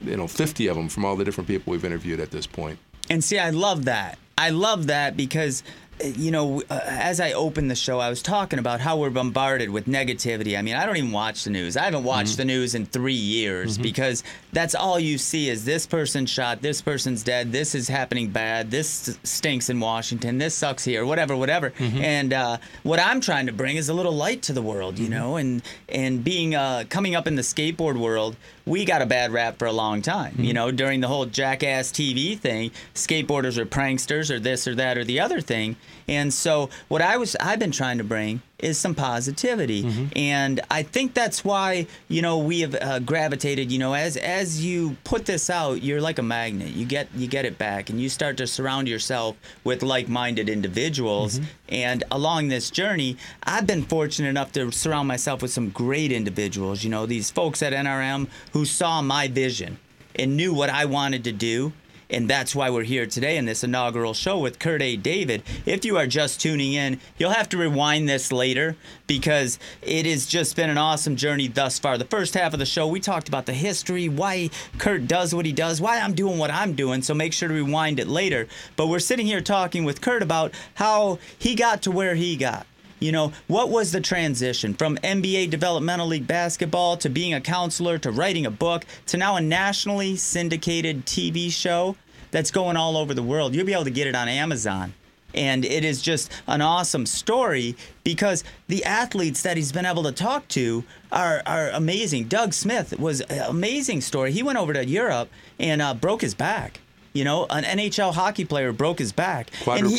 [0.01, 2.79] you know, 50 of them from all the different people we've interviewed at this point.
[3.11, 4.17] And see, I love that.
[4.37, 5.65] I love that because,
[6.05, 9.71] you know, uh, as I opened the show, I was talking about how we're bombarded
[9.71, 10.59] with negativity.
[10.59, 11.77] I mean, I don't even watch the news.
[11.77, 15.87] I haven't watched the news in three years because that's all you see is this
[15.87, 20.85] person shot, this person's dead, this is happening bad, this stinks in Washington, this sucks
[20.85, 21.73] here, whatever, whatever.
[21.79, 25.09] And uh, what I'm trying to bring is a little light to the world, you
[25.09, 29.33] know, and and being uh, coming up in the skateboard world, we got a bad
[29.33, 30.35] rap for a long time.
[30.39, 34.99] You know, during the whole jackass TV thing, skateboarders are pranksters or this or that
[34.99, 35.77] or the other thing.
[36.09, 40.09] And so what I was I've been trying to bring is some positivity.
[40.17, 44.65] And I think that's why, you know, we have uh, gravitated, you know, as as
[44.65, 46.69] you put this out, you're like a magnet.
[46.71, 51.41] You get you get it back and you start to surround yourself with like-minded individuals.
[51.69, 56.83] And along this journey, I've been fortunate enough to surround myself with some great individuals,
[56.83, 59.79] you know, these folks at NRM who saw my vision
[60.17, 61.73] and knew what I wanted to do.
[62.11, 64.97] And that's why we're here today in this inaugural show with Kurt A.
[64.97, 65.43] David.
[65.67, 70.25] If you are just tuning in, you'll have to rewind this later because it has
[70.25, 71.99] just been an awesome journey thus far.
[71.99, 75.45] The first half of the show, we talked about the history, why Kurt does what
[75.45, 77.03] he does, why I'm doing what I'm doing.
[77.03, 78.49] So make sure to rewind it later.
[78.77, 82.67] But we're sitting here talking with Kurt about how he got to where he got.
[83.01, 87.99] You know, what was the transition from NBA Developmental League basketball to being a counselor
[87.99, 91.97] to writing a book to now a nationally syndicated TV show
[92.31, 93.55] that's going all over the world?
[93.55, 94.95] You'll be able to get it on Amazon.
[95.35, 100.13] And it is just an awesome story because the athletes that he's been able to
[100.13, 102.25] talk to are, are amazing.
[102.25, 104.33] Doug Smith was an amazing story.
[104.33, 105.29] He went over to Europe
[105.61, 106.81] and uh, broke his back.
[107.19, 109.51] You know, an NHL hockey player broke his back.
[109.81, 109.97] And he-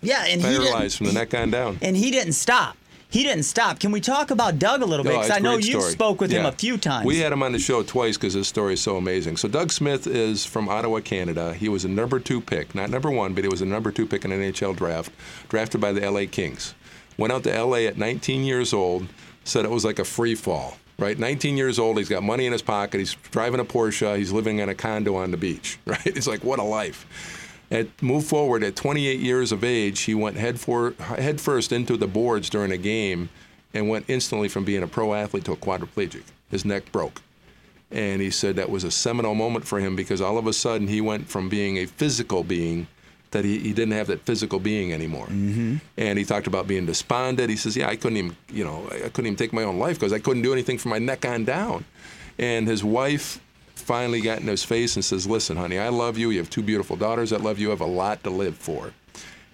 [0.00, 1.78] yeah, and he didn't- paralyzed from the neck on down.
[1.82, 2.78] and he didn't stop.
[3.10, 3.78] He didn't stop.
[3.78, 5.10] Can we talk about Doug a little bit?
[5.12, 7.04] Oh, Because it's I know you spoke with him a few times.
[7.04, 9.36] We had him on the show twice because his story is so amazing.
[9.36, 11.52] So Doug Smith is from Ottawa, Canada.
[11.52, 14.06] He was a number two pick, not number one, but he was a number two
[14.06, 15.12] pick in an NHL draft,
[15.50, 16.72] drafted by the LA Kings.
[17.18, 19.08] Went out to LA at 19 years old.
[19.44, 20.78] Said it was like a free fall.
[20.98, 21.98] Right, 19 years old.
[21.98, 22.98] He's got money in his pocket.
[22.98, 24.16] He's driving a Porsche.
[24.18, 25.78] He's living in a condo on the beach.
[25.86, 27.06] Right, it's like what a life.
[27.70, 31.96] At move forward at 28 years of age, he went head for head first into
[31.96, 33.30] the boards during a game,
[33.74, 36.24] and went instantly from being a pro athlete to a quadriplegic.
[36.50, 37.22] His neck broke,
[37.90, 40.88] and he said that was a seminal moment for him because all of a sudden
[40.88, 42.86] he went from being a physical being
[43.32, 45.26] that he, he didn't have that physical being anymore.
[45.26, 45.76] Mm-hmm.
[45.98, 47.50] And he talked about being despondent.
[47.50, 49.98] He says, "Yeah, I couldn't even you know I couldn't even take my own life
[49.98, 51.84] because I couldn't do anything from my neck on down."
[52.38, 53.40] And his wife
[53.82, 56.30] finally got in his face and says, Listen, honey, I love you.
[56.30, 57.66] You have two beautiful daughters that love you.
[57.66, 58.92] You have a lot to live for.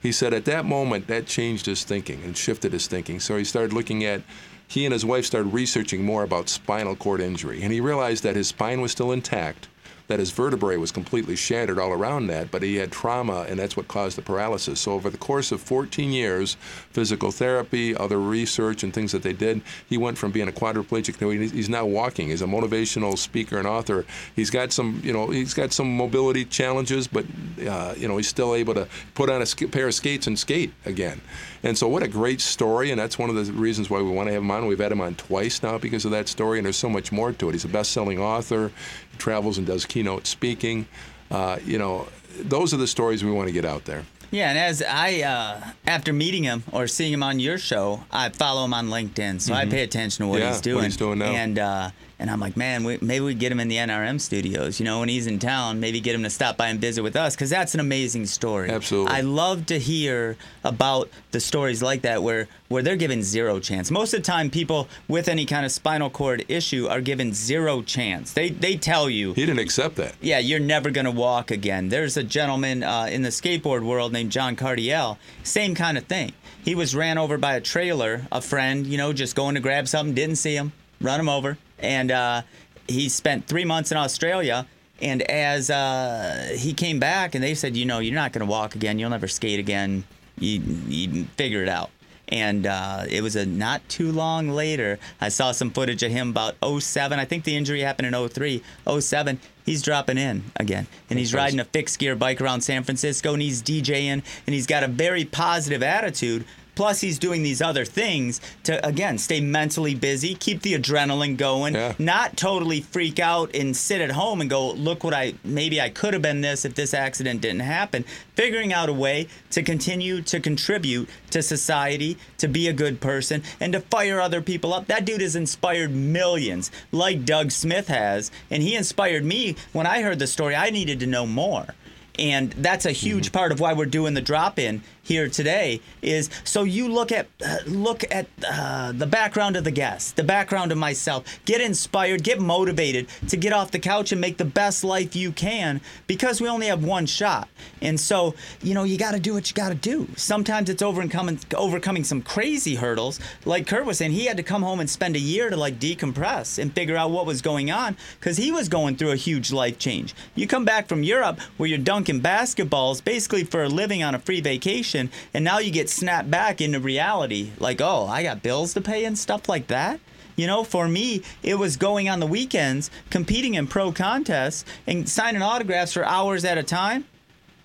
[0.01, 3.19] He said at that moment, that changed his thinking and shifted his thinking.
[3.19, 4.23] So he started looking at,
[4.69, 7.63] he and his wife started researching more about spinal cord injury.
[7.63, 9.67] And he realized that his spine was still intact,
[10.09, 13.77] that his vertebrae was completely shattered all around that, but he had trauma, and that's
[13.77, 14.81] what caused the paralysis.
[14.81, 16.57] So over the course of 14 years,
[16.91, 21.19] physical therapy, other research, and things that they did, he went from being a quadriplegic
[21.19, 22.29] to he's now walking.
[22.29, 24.07] He's a motivational speaker and author.
[24.35, 27.27] He's got some, you know, he's got some mobility challenges, but
[27.67, 30.73] uh, you know, he's still able to put on a pair of skates and skate
[30.87, 31.21] again.
[31.63, 34.29] And so, what a great story, and that's one of the reasons why we want
[34.29, 34.67] to have him on.
[34.67, 37.33] We've had him on twice now because of that story, and there's so much more
[37.33, 37.53] to it.
[37.53, 38.71] He's a best-selling author,
[39.11, 40.87] he travels and does keynote speaking.
[41.31, 42.09] Uh, you know,
[42.41, 44.05] those are the stories we want to get out there.
[44.31, 48.29] Yeah, and as I, uh, after meeting him or seeing him on your show, I
[48.29, 49.69] follow him on LinkedIn, so mm-hmm.
[49.69, 50.77] I pay attention to what yeah, he's doing.
[50.77, 51.33] What he's doing now.
[51.33, 54.81] And uh, and I'm like, man, we, maybe we get him in the NRM studios.
[54.81, 57.15] You know, when he's in town, maybe get him to stop by and visit with
[57.15, 58.71] us because that's an amazing story.
[58.71, 59.13] Absolutely.
[59.13, 63.91] I love to hear about the stories like that where where they're given zero chance.
[63.91, 67.83] Most of the time, people with any kind of spinal cord issue are given zero
[67.83, 68.33] chance.
[68.33, 70.17] They they tell you he didn't accept that.
[70.21, 71.89] Yeah, you're never gonna walk again.
[71.89, 75.19] There's a gentleman uh, in the skateboard world named John Cardiel.
[75.45, 76.33] Same kind of thing.
[76.65, 78.27] He was ran over by a trailer.
[78.33, 81.59] A friend, you know, just going to grab something, didn't see him, run him over
[81.79, 82.43] and uh,
[82.87, 84.67] he spent three months in Australia.
[85.01, 88.51] And as uh, he came back, and they said, you know, you're not going to
[88.51, 88.99] walk again.
[88.99, 90.03] You'll never skate again.
[90.41, 91.91] You, you figure it out.
[92.31, 94.99] And uh, it was a not too long later.
[95.21, 97.19] I saw some footage of him about 07.
[97.19, 98.63] I think the injury happened in 03.
[99.01, 99.41] 07.
[99.65, 100.89] He's dropping in again.
[101.09, 104.67] And he's riding a fixed gear bike around San Francisco and he's DJing and he's
[104.67, 106.45] got a very positive attitude
[106.79, 111.75] Plus, he's doing these other things to, again, stay mentally busy, keep the adrenaline going,
[111.75, 111.93] yeah.
[111.99, 115.89] not totally freak out and sit at home and go, look what I, maybe I
[115.89, 118.05] could have been this if this accident didn't happen.
[118.37, 123.43] Figuring out a way to continue to contribute to society, to be a good person,
[123.59, 124.87] and to fire other people up.
[124.87, 128.31] That dude has inspired millions, like Doug Smith has.
[128.53, 130.55] And he inspired me when I heard the story.
[130.55, 131.75] I needed to know more
[132.19, 133.39] and that's a huge mm-hmm.
[133.39, 137.27] part of why we're doing the drop in here today is so you look at
[137.45, 141.25] uh, look at uh, the background of the guest the background of myself.
[141.45, 145.33] Get inspired get motivated to get off the couch and make the best life you
[145.33, 147.49] can because we only have one shot.
[147.81, 150.09] And so you know you got to do what you got to do.
[150.17, 153.21] Sometimes it's overcoming overcoming some crazy hurdles.
[153.45, 155.79] Like kurt was saying he had to come home and spend a year to like
[155.79, 159.53] decompress and figure out what was going on because he was going through a huge
[159.53, 160.15] life change.
[160.35, 164.15] You come back from europe where you're dunking dunking basketballs basically for a living on
[164.15, 167.53] a free vacation, and now you get snapped back into reality.
[167.59, 170.01] Like, oh, I got bills to pay and stuff like that.
[170.37, 175.09] You know, for me, it was going on the weekends, competing in pro contests, and
[175.09, 177.05] signing autographs for hours at a time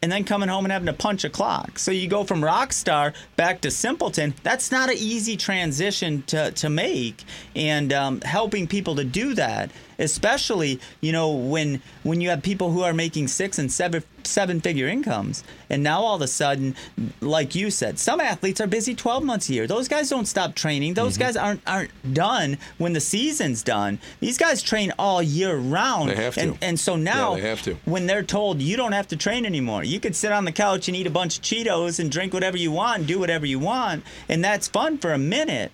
[0.03, 1.79] and then coming home and having to punch a clock.
[1.79, 4.33] So you go from rock star back to simpleton.
[4.43, 7.23] That's not an easy transition to, to make.
[7.55, 9.71] And um, helping people to do that
[10.03, 14.61] especially you know when when you have people who are making six and seven seven
[14.61, 15.43] figure incomes.
[15.69, 16.75] And now all of a sudden
[17.21, 19.67] like you said some athletes are busy 12 months a year.
[19.67, 20.93] Those guys don't stop training.
[20.93, 21.23] Those mm-hmm.
[21.23, 23.99] guys aren't aren't done when the season's done.
[24.19, 26.09] These guys train all year round.
[26.09, 26.41] They have to.
[26.41, 27.77] and and so now yeah, they have to.
[27.85, 30.87] when they're told you don't have to train anymore you could sit on the couch
[30.87, 34.03] and eat a bunch of cheetos and drink whatever you want do whatever you want
[34.29, 35.71] and that's fun for a minute.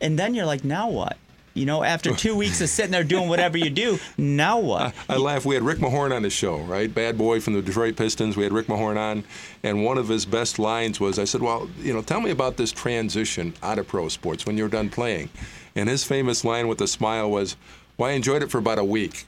[0.00, 1.16] And then you're like now what
[1.58, 4.94] you know, after two weeks of sitting there doing whatever you do, now what?
[5.08, 5.44] I, I laugh.
[5.44, 6.92] We had Rick Mahorn on the show, right?
[6.92, 8.36] Bad boy from the Detroit Pistons.
[8.36, 9.24] We had Rick Mahorn on,
[9.62, 12.56] and one of his best lines was, "I said, well, you know, tell me about
[12.56, 15.28] this transition out of pro sports when you're done playing."
[15.74, 17.56] And his famous line with a smile was,
[17.96, 19.26] "Well, I enjoyed it for about a week."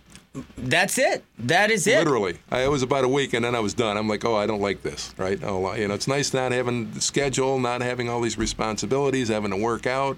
[0.57, 1.25] That's it.
[1.41, 1.99] That is it.
[1.99, 3.97] Literally, I, it was about a week, and then I was done.
[3.97, 5.41] I'm like, oh, I don't like this, right?
[5.43, 9.51] Oh, you know, it's nice not having the schedule, not having all these responsibilities, having
[9.51, 10.17] to work out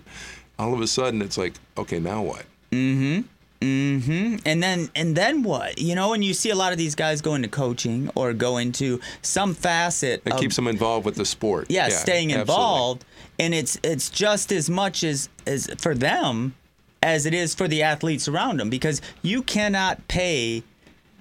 [0.59, 2.45] all of a sudden it's like, okay, now what?
[2.71, 3.23] Mm-hmm.
[3.63, 4.37] Mm-hmm.
[4.45, 5.79] And then and then what?
[5.79, 8.57] You know, and you see a lot of these guys go into coaching or go
[8.57, 10.23] into some facet.
[10.27, 11.67] It of, keeps them involved with the sport.
[11.69, 13.05] Yeah, yeah staying involved.
[13.05, 13.45] Absolutely.
[13.45, 16.57] And it's it's just as much as as for them
[17.03, 20.65] as it is for the athletes around them because you cannot pay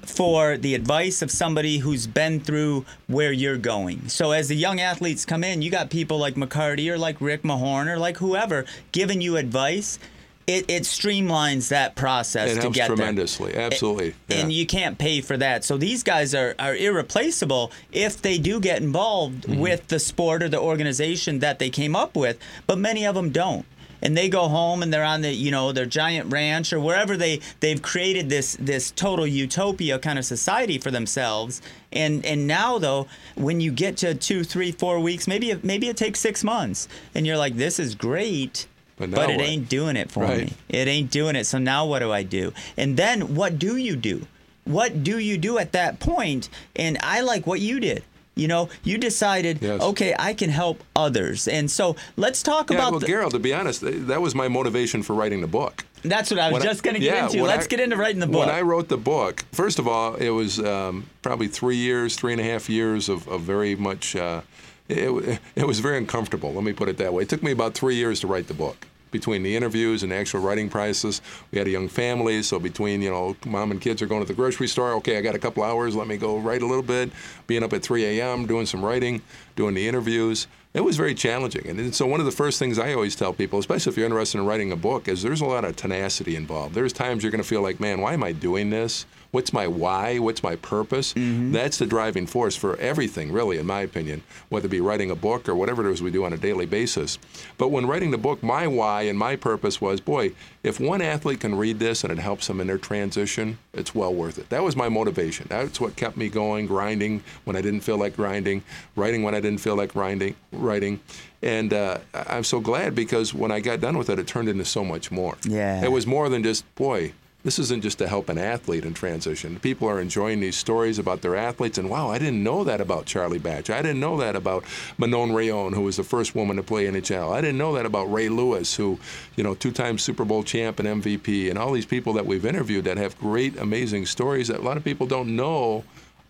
[0.06, 4.10] for the advice of somebody who's been through where you're going.
[4.10, 7.44] So as the young athletes come in, you got people like McCarty or like Rick
[7.44, 10.00] Mahorn or like whoever giving you advice.
[10.48, 13.52] It, it streamlines that process it to helps get tremendously.
[13.52, 13.62] There.
[13.62, 14.38] Absolutely, yeah.
[14.38, 15.64] and you can't pay for that.
[15.64, 19.60] So these guys are, are irreplaceable if they do get involved mm-hmm.
[19.60, 22.40] with the sport or the organization that they came up with.
[22.66, 23.66] But many of them don't
[24.02, 27.18] and they go home and they're on the you know their giant ranch or wherever
[27.18, 32.78] they they've created this this total utopia kind of society for themselves and and now
[32.78, 36.44] though when you get to two three four weeks maybe it, maybe it takes six
[36.44, 39.46] months and you're like this is great but, but it what?
[39.46, 40.48] ain't doing it for right.
[40.48, 43.78] me it ain't doing it so now what do i do and then what do
[43.78, 44.26] you do
[44.64, 46.50] what do you do at that point?
[46.76, 48.04] And I like what you did.
[48.36, 49.82] You know, you decided, Yes.
[49.82, 51.48] okay, I can help others.
[51.50, 54.48] And so let's talk Yeah, about well, the- Garold, to be honest, that was my
[54.48, 55.84] motivation for writing the book.
[56.04, 57.44] that's what I was When just going to get yeah, into.
[57.44, 58.48] Let's I- get into writing the book.
[58.48, 62.32] When I wrote the book, first of all, it was um, probably three years, three
[62.32, 64.16] and a half years of, of very much.
[64.16, 64.42] Uh,
[64.90, 66.54] it, it was very uncomfortable.
[66.54, 67.24] Let me put it that way.
[67.24, 68.88] It took me about three years to write the book.
[69.12, 73.02] Between the interviews and the actual writing process, we had a young family, so between
[73.02, 74.94] you know, mom and kids are going to the grocery store.
[74.94, 75.96] Okay, I got a couple hours.
[75.96, 77.12] Let me go write a little bit.
[77.48, 79.22] Being up at 3 a.m., doing some writing,
[79.56, 80.48] doing the interviews.
[80.74, 81.68] It was very challenging.
[81.68, 84.38] And so, one of the first things I always tell people, especially if you're interested
[84.38, 86.74] in writing a book, is there's a lot of tenacity involved.
[86.74, 89.06] There's times you're going to feel like, man, why am I doing this?
[89.32, 90.20] What's my why?
[90.20, 91.14] What's my purpose?
[91.16, 95.16] That's the driving force for everything, really, in my opinion, whether it be writing a
[95.16, 97.18] book or whatever it is we do on a daily basis.
[97.58, 101.40] But when writing the book, my why and my purpose was, boy, if one athlete
[101.40, 104.50] can read this and it helps them in their transition, it's well worth it.
[104.50, 105.48] That was my motivation.
[105.50, 108.64] That's what kept me going, grinding when I didn't feel like grinding,
[108.96, 111.00] writing when I didn't feel like grinding, writing.
[111.42, 114.66] And uh, I'm so glad because when I got done with it, it turned into
[114.66, 115.38] so much more.
[115.44, 115.84] Yeah.
[115.84, 117.14] It was more than just, boy,
[117.44, 119.60] this isn't just to help an athlete in transition.
[119.60, 123.06] People are enjoying these stories about their athletes, and wow, I didn't know that about
[123.06, 123.70] Charlie Batch.
[123.70, 124.64] I didn't know that about
[124.98, 127.32] Manon Rhéaume, who was the first woman to play NHL.
[127.34, 129.00] I didn't know that about Ray Lewis, who,
[129.36, 132.86] you know, two-time Super Bowl champ and MVP, and all these people that we've interviewed
[132.86, 135.84] that have great, amazing stories that a lot of people don't know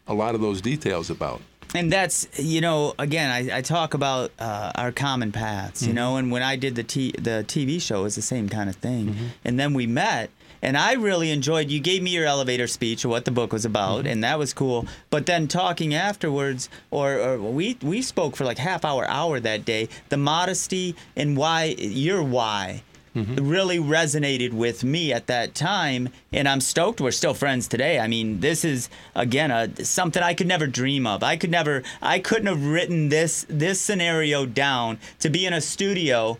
[0.07, 1.41] a lot of those details about.
[1.74, 5.88] and that's you know again I, I talk about uh, our common paths Mm-hmm.
[5.89, 8.49] you know and when I did the t- the TV show it was the same
[8.49, 9.26] kind of thing Mm-hmm.
[9.45, 10.30] and then we met
[10.62, 13.66] and I really enjoyed you gave me your elevator speech of what the book was
[13.66, 14.07] about Mm-hmm.
[14.07, 14.86] and that was cool.
[15.09, 19.66] But then talking afterwards or, or we we spoke for like half hour hour that
[19.66, 19.89] day.
[20.09, 22.84] The modesty and why your why
[23.14, 27.99] really resonated with me at that time and i'm stoked we're still friends today.
[27.99, 31.22] I mean this is again a, something i could never dream of.
[31.22, 35.59] I could never i couldn't have written this this scenario down to be in a
[35.59, 36.38] studio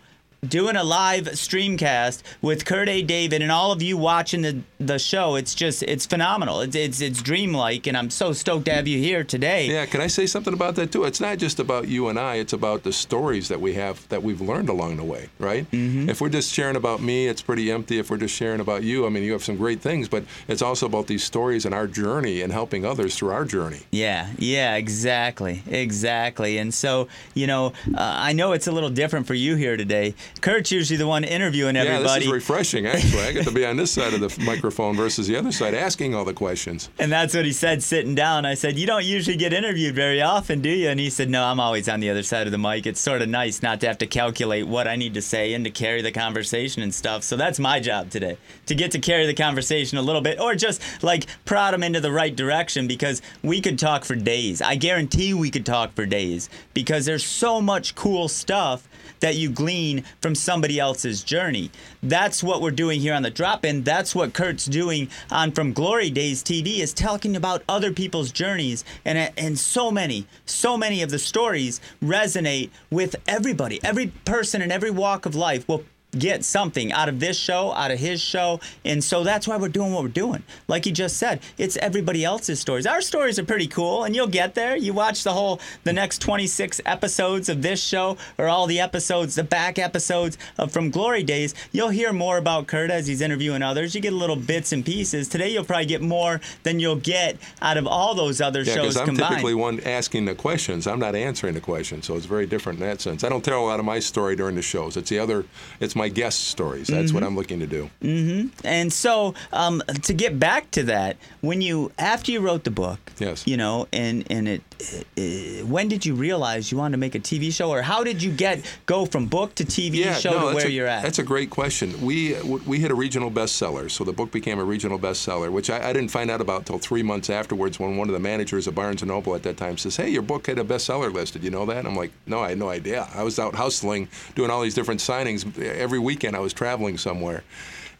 [0.48, 3.00] doing a live streamcast with Kurt A.
[3.00, 5.36] David and all of you watching the the show.
[5.36, 6.60] It's just it's phenomenal.
[6.62, 9.68] It's it's, it's dreamlike, and I'm so stoked to have you here today.
[9.68, 11.04] Yeah, can I say something about that too?
[11.04, 12.36] It's not just about you and I.
[12.36, 15.70] It's about the stories that we have that we've learned along the way, right?
[15.70, 16.10] Mm-hmm.
[16.10, 18.00] If we're just sharing about me, it's pretty empty.
[18.00, 20.62] If we're just sharing about you, I mean, you have some great things, but it's
[20.62, 23.82] also about these stories and our journey and helping others through our journey.
[23.92, 26.58] Yeah, yeah, exactly, exactly.
[26.58, 30.16] And so, you know, uh, I know it's a little different for you here today.
[30.40, 32.02] Kurt's usually the one interviewing everybody.
[32.04, 32.86] Yeah, this is refreshing.
[32.86, 35.74] Actually, I get to be on this side of the microphone versus the other side,
[35.74, 36.90] asking all the questions.
[36.98, 38.44] and that's what he said sitting down.
[38.44, 41.44] I said, "You don't usually get interviewed very often, do you?" And he said, "No,
[41.44, 42.86] I'm always on the other side of the mic.
[42.86, 45.64] It's sort of nice not to have to calculate what I need to say and
[45.64, 47.22] to carry the conversation and stuff.
[47.22, 50.54] So that's my job today, to get to carry the conversation a little bit, or
[50.54, 54.60] just like prod him into the right direction because we could talk for days.
[54.60, 58.88] I guarantee we could talk for days because there's so much cool stuff."
[59.22, 61.70] That you glean from somebody else's journey.
[62.02, 63.82] That's what we're doing here on the drop in.
[63.82, 68.84] That's what Kurt's doing on From Glory Days TV is talking about other people's journeys
[69.04, 73.80] and and so many, so many of the stories resonate with everybody.
[73.84, 75.84] Every person in every walk of life will
[76.18, 78.60] get something out of this show, out of his show.
[78.84, 80.42] And so that's why we're doing what we're doing.
[80.68, 82.86] Like you just said, it's everybody else's stories.
[82.86, 84.76] Our stories are pretty cool, and you'll get there.
[84.76, 89.36] You watch the whole, the next 26 episodes of this show, or all the episodes,
[89.36, 91.54] the back episodes of From Glory Days.
[91.72, 93.94] You'll hear more about Kurt as he's interviewing others.
[93.94, 95.28] You get little bits and pieces.
[95.28, 98.82] Today, you'll probably get more than you'll get out of all those other Yeah, shows
[98.82, 99.30] because I'm combined.
[99.30, 100.86] typically one asking the questions.
[100.86, 103.24] I'm not answering the questions, so it's very different in that sense.
[103.24, 104.98] I don't tell a lot of my story during the shows.
[104.98, 105.46] It's the other,
[105.80, 106.86] it's my guest stories.
[106.88, 107.14] That's Mm-hmm.
[107.14, 107.90] what I'm looking to do.
[108.02, 108.48] Mm-hmm.
[108.66, 112.98] And so, um, to get back to that, when you after you wrote the book,
[113.18, 113.46] Yes.
[113.46, 117.20] you know, and and it, Uh, when did you realize you wanted to make a
[117.20, 120.66] TV show, or how did you get go from book to TV show to where
[120.66, 121.02] a, you're at?
[121.02, 122.00] That's a great question.
[122.00, 125.90] We we hit a regional bestseller, so the book became a regional bestseller, which I,
[125.90, 128.74] I didn't find out about until three months afterwards when one of the managers of
[128.74, 131.34] Barnes and Noble at that time says, "Hey, your book had a bestseller list.
[131.34, 133.08] Did you know that?" And I'm like, "No, I had no idea.
[133.14, 136.36] I was out hustling, doing all these different signings every weekend.
[136.36, 137.44] I was traveling somewhere."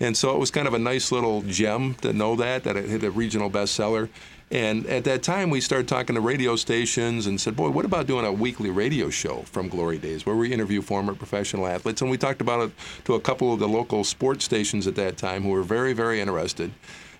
[0.00, 2.88] And so it was kind of a nice little gem to know that that it
[2.88, 4.08] hit a regional bestseller.
[4.52, 8.06] And at that time, we started talking to radio stations and said, "Boy, what about
[8.06, 12.10] doing a weekly radio show from Glory Days, where we interview former professional athletes?" And
[12.10, 12.72] we talked about it
[13.06, 16.20] to a couple of the local sports stations at that time, who were very, very
[16.20, 16.70] interested.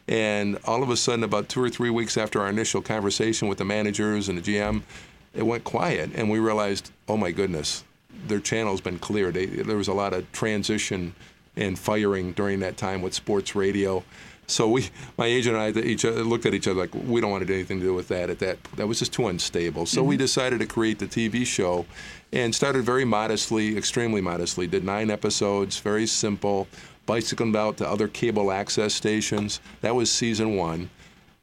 [0.07, 3.57] And all of a sudden, about two or three weeks after our initial conversation with
[3.57, 4.83] the managers and the GM,
[5.35, 7.83] it went quiet, and we realized, "Oh my goodness,
[8.29, 11.15] their channel's been cleared." They, there was a lot of transition
[11.57, 14.05] and firing during that time with sports radio.
[14.49, 17.31] So we, my agent and I, each other, looked at each other like we don't
[17.31, 18.29] want to do anything to do with that.
[18.29, 19.87] At that, that was just too unstable.
[19.87, 20.23] So we mm-hmm.
[20.23, 21.87] decided to create the TV show,
[22.33, 24.67] and started very modestly, extremely modestly.
[24.67, 26.67] Did nine episodes, very simple.
[27.05, 29.61] Bicycled out to other cable access stations.
[29.81, 30.89] That was season one.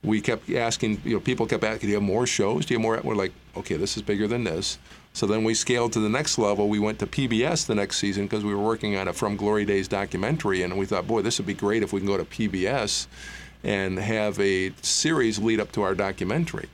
[0.03, 2.65] We kept asking, you know, people kept asking, do you have more shows?
[2.65, 2.99] Do you have more?
[3.03, 4.79] We're like, okay, this is bigger than this.
[5.19, 6.69] So then we scaled to the next level.
[6.69, 9.65] We went to PBS the next season because we were working on a From Glory
[9.65, 12.23] Days documentary, and we thought, boy, this would be great if we can go to
[12.23, 13.05] PBS
[13.61, 16.69] and have a series lead up to our documentary.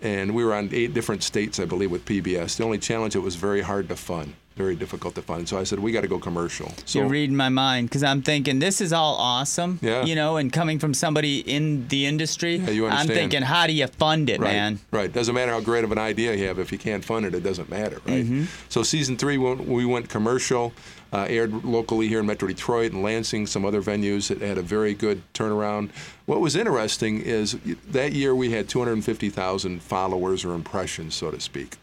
[0.00, 2.56] And we were on eight different states, I believe, with PBS.
[2.56, 5.48] The only challenge, it was very hard to fund, very difficult to fund.
[5.48, 6.70] So I said, we got to go commercial.
[6.84, 9.78] So You're reading my mind because I'm thinking this is all awesome.
[9.80, 10.04] Yeah.
[10.04, 13.72] You know, and coming from somebody in the industry, Yeah, you I'm thinking, how do
[13.72, 14.80] you fund it, Right, man?
[14.90, 15.10] Right.
[15.10, 16.58] Doesn't matter how great of an idea you have.
[16.58, 18.24] If you can't fund it, it doesn't matter, right?
[18.24, 18.44] Mm-hmm.
[18.68, 20.74] So season three, we went, we went commercial,
[21.12, 24.30] uh, aired locally here in Metro Detroit and Lansing, some other venues.
[24.30, 25.88] It had a very good turnaround.
[26.26, 27.56] What was interesting is
[27.88, 31.78] that year we had 250,000 followers or impressions, so to speak.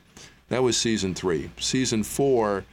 [0.49, 1.49] That was season three.
[1.59, 2.63] Season four,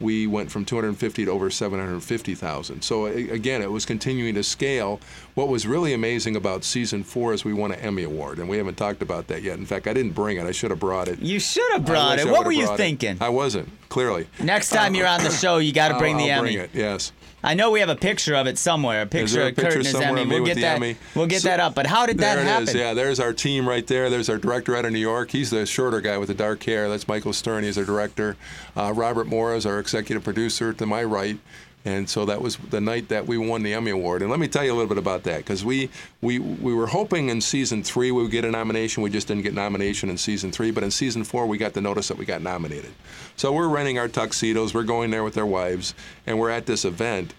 [0.00, 2.82] we went from 250 to over 750,000.
[2.82, 5.00] So again, it was continuing to scale.
[5.34, 8.56] What was really amazing about season four is we won an Emmy Award, and we
[8.56, 9.58] haven't talked about that yet.
[9.58, 10.44] In fact, I didn't bring it.
[10.44, 11.20] I should have brought it.
[11.20, 12.28] You should have brought it.
[12.28, 12.82] What were you brought it.
[12.82, 13.18] thinking?
[13.20, 14.26] I wasn't clearly.
[14.42, 16.56] Next time you're on the show, you got to bring I'll, the I'll Emmy.
[16.56, 16.70] Bring it.
[16.74, 17.12] Yes.
[17.44, 19.02] I know we have a picture of it somewhere.
[19.02, 20.26] A picture a of picture Kurt and his Emmy.
[20.26, 20.76] We'll get that.
[20.76, 20.96] Emmy?
[21.14, 21.76] We'll get So- that up.
[21.76, 22.64] But how did that there happen?
[22.64, 22.74] it is.
[22.74, 24.10] Yeah, there's our team right there.
[24.10, 25.30] There's our director out of New York.
[25.30, 26.88] He's the shorter guy with the dark hair.
[26.88, 27.62] That's Michael Stern.
[27.62, 28.36] He's our director.
[28.76, 31.38] Uh, Robert Moore is our executive producer to my right.
[31.86, 34.22] And so that was the night that we won the Emmy Award.
[34.22, 35.90] And let me tell you a little bit about that because we,
[36.22, 39.02] we, we were hoping in season three we would get a nomination.
[39.02, 40.70] We just didn't get nomination in season three.
[40.70, 42.92] But in season four, we got the notice that we got nominated.
[43.36, 44.72] So we're renting our tuxedos.
[44.72, 45.94] We're going there with our wives.
[46.26, 47.34] And we're at this event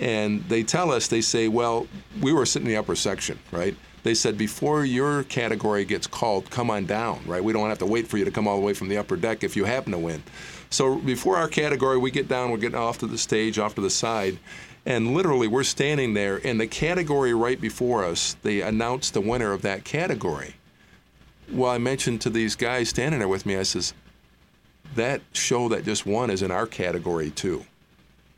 [0.00, 1.86] and they tell us they say well
[2.20, 6.50] we were sitting in the upper section right they said before your category gets called
[6.50, 8.64] come on down right we don't have to wait for you to come all the
[8.64, 10.22] way from the upper deck if you happen to win
[10.70, 13.80] so before our category we get down we're getting off to the stage off to
[13.80, 14.38] the side
[14.86, 19.52] and literally we're standing there in the category right before us they announced the winner
[19.52, 20.54] of that category.
[21.50, 23.92] Well i mentioned to these guys standing there with me i says
[24.94, 27.64] that show that just won is in our category too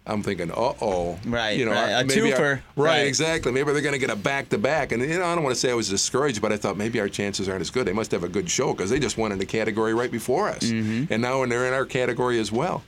[0.04, 1.18] I'm thinking, uh oh.
[1.24, 1.90] Right, You know, right.
[2.00, 2.50] A maybe our- twofer.
[2.74, 3.06] right, Right.
[3.06, 3.52] exactly.
[3.52, 4.90] Maybe they're going to get a back to back.
[4.90, 6.98] And you know, I don't want to say I was discouraged, but I thought maybe
[6.98, 7.86] our chances aren't as good.
[7.86, 10.48] They must have a good show because they just won in the category right before
[10.48, 10.64] us.
[10.64, 11.12] Mm-hmm.
[11.12, 12.82] And now they're in our category as well.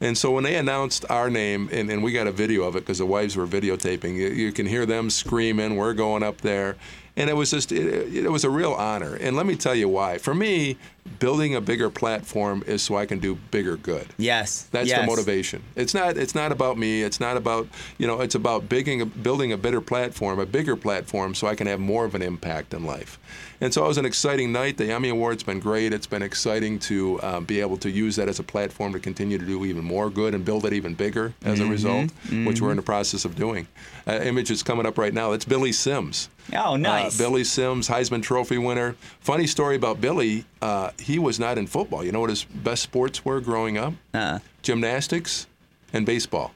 [0.00, 2.80] And so when they announced our name, and, and we got a video of it
[2.80, 5.76] because the wives were videotaping, you, you can hear them screaming.
[5.76, 6.76] We're going up there.
[7.16, 9.14] And it was just, it, it was a real honor.
[9.16, 10.18] And let me tell you why.
[10.18, 10.76] For me,
[11.18, 14.06] building a bigger platform is so I can do bigger good.
[14.18, 14.62] Yes.
[14.70, 15.00] That's yes.
[15.00, 15.62] the motivation.
[15.76, 16.16] It's not.
[16.16, 17.02] It's not about me.
[17.02, 18.20] It's not about you know.
[18.20, 22.04] It's about bigging, building a better platform, a bigger platform, so I can have more
[22.04, 23.18] of an impact in life.
[23.60, 24.76] And so it was an exciting night.
[24.76, 25.92] The Emmy Award's been great.
[25.92, 29.38] It's been exciting to uh, be able to use that as a platform to continue
[29.38, 31.68] to do even more good and build it even bigger as Mm-hmm.
[31.68, 32.10] a result,
[32.46, 33.68] which we're in the process of doing.
[34.06, 35.30] Uh, image is coming up right now.
[35.30, 36.28] It's Billy Sims.
[36.56, 37.20] Oh, nice.
[37.20, 38.96] Uh, Billy Sims, Heisman Trophy winner.
[39.20, 40.44] Funny story about Billy.
[40.62, 42.04] Uh, he was not in football.
[42.04, 43.94] You know what his best sports were growing up?
[44.14, 45.48] Uh, Gymnastics
[45.92, 46.52] and baseball.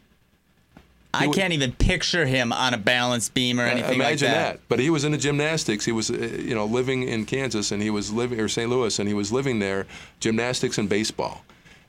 [1.12, 4.26] I can't even picture him on a balance beam or anything like that.
[4.26, 4.60] Imagine that.
[4.68, 5.84] But he was into gymnastics.
[5.84, 8.68] He was, uh, you know, living in Kansas, and he was living or St.
[8.68, 9.86] Louis, and he was living there,
[10.20, 11.42] gymnastics and baseball.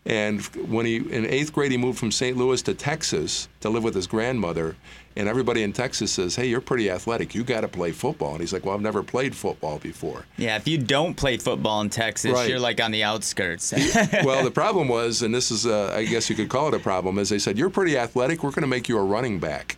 [0.07, 2.37] And when he in eighth grade, he moved from St.
[2.37, 4.77] Louis to Texas to live with his grandmother.
[5.17, 7.35] And everybody in Texas says, "Hey, you're pretty athletic.
[7.35, 10.55] You got to play football." And he's like, "Well, I've never played football before." Yeah,
[10.55, 12.49] if you don't play football in Texas, Right.
[12.49, 13.73] you're like on the outskirts.
[14.23, 16.79] well, the problem was, and this is, uh, I guess you could call it a
[16.79, 18.43] problem, is they said, You're pretty athletic.
[18.43, 19.75] We're going to make you a running back.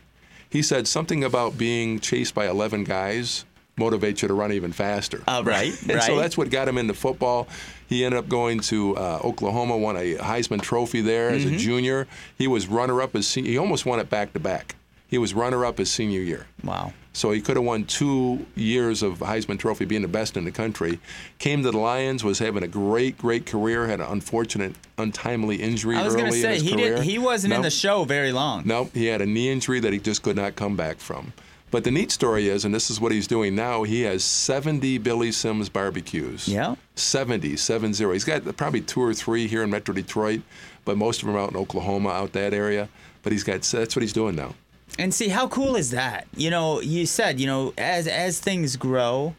[0.49, 3.45] He said something about being chased by 11 guys
[3.79, 5.23] motivates you to run even faster.
[5.27, 7.47] Uh, right, and so that's what got him into football.
[7.89, 11.55] He ended up going to uh, Oklahoma, won a Heisman Trophy there as Mm-hmm.
[11.55, 12.07] a junior.
[12.37, 13.49] He was runner up his senior.
[13.51, 14.75] He almost won it back to back.
[15.07, 16.45] He was runner up his senior year.
[16.63, 16.93] wow.
[17.11, 20.51] So he could have won two years of Heisman Trophy, being the best in the
[20.51, 20.99] country.
[21.39, 23.87] Came to the Lions, was having a great, great career.
[23.87, 26.95] Had an unfortunate, untimely injury I was gonna say he career.
[26.97, 27.03] did.
[27.05, 28.61] He wasn't in the show very long.
[28.65, 31.33] Nope, he had a knee injury that he just could not come back from.
[31.71, 34.97] But the neat story is, and this is what he's doing now, he has 70
[34.99, 36.47] Billy Sims barbecues.
[36.47, 36.75] Yeah.
[36.95, 38.13] 70, 7-0.
[38.13, 40.41] He's got probably two or three here in Metro Detroit,
[40.85, 42.89] but most of them are out in Oklahoma, out that area.
[43.21, 44.55] But he's got, that's what he's doing now.
[44.97, 46.27] And see how cool is that?
[46.35, 49.35] You know, you said, you know, as as things grow,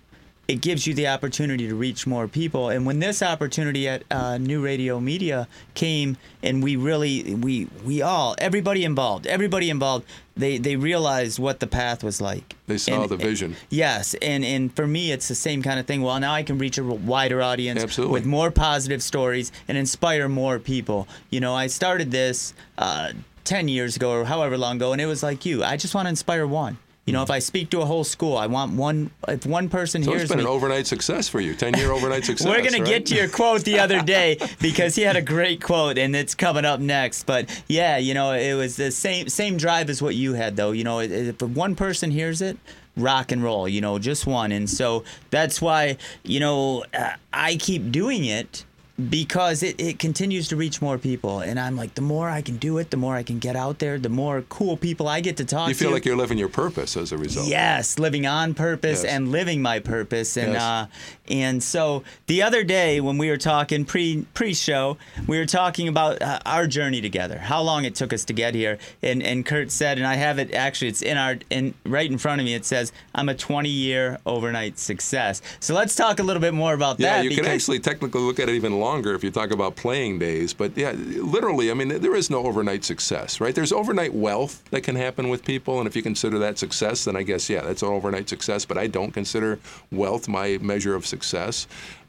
[0.51, 2.71] it gives you the opportunity to reach more people.
[2.71, 8.03] And when this opportunity at uh, New Radio Media came, and we really, we we
[8.03, 10.07] all, everybody involved, everybody involved,
[10.41, 12.57] they they realized what the path was like.
[12.67, 13.57] They saw And- the vision.
[13.69, 16.03] Yes, and and for me, it's the same kind of thing.
[16.03, 18.13] Well, now I can reach a wider audience Absolutely.
[18.15, 21.07] with more positive stories and inspire more people.
[21.31, 23.13] You know, I started this uh,
[23.45, 25.63] ten years ago or however long ago, and it was like you.
[25.63, 26.79] I just want to inspire one.
[27.07, 29.11] You know, if I speak to a whole school, I want one.
[29.27, 31.91] If one person So hears it's been me, an overnight success for you, 10 year
[31.97, 32.47] overnight success.
[32.47, 32.87] we're gonna right?
[32.87, 36.35] get to your quote the other day because he had a great quote and it's
[36.35, 37.25] coming up next.
[37.25, 40.71] But yeah, you know, it was the same same drive as what you had though.
[40.73, 42.59] You know, if one person hears it,
[42.97, 43.67] rock and roll.
[43.67, 44.53] You know, just one.
[44.53, 48.65] And so that's why you know uh, I keep doing it
[49.09, 52.57] because it, it continues to reach more people and i'm like the more i can
[52.59, 55.37] do it the more i can get out there the more cool people i get
[55.37, 55.71] to talk to.
[55.71, 57.47] You to feel like you're living your purpose as a result.
[57.49, 59.13] Yes, living on purpose Yes.
[59.13, 60.63] and living my purpose, and Yes.
[60.63, 60.87] uh,
[61.31, 65.87] and so the other day when we were talking pre pre show, we were talking
[65.89, 69.47] about uh, our journey together, how long it took us to get here, and and
[69.47, 72.45] Kurt said, and I have it actually, it's in our in right in front of
[72.45, 72.55] me.
[72.55, 75.41] It says I'm a 20 year overnight success.
[75.61, 77.25] So let's talk a little bit more about Yeah, that.
[77.25, 80.19] Yeah, you can actually technically look at it even longer if you talk about playing
[80.19, 80.53] days.
[80.53, 83.55] But yeah, literally, I mean, there is no overnight success, right?
[83.55, 87.15] There's overnight wealth that can happen with people, and if you consider that success, then
[87.15, 88.65] I guess yeah, that's an overnight success.
[88.65, 89.61] But I don't consider
[89.93, 91.20] wealth my measure of success.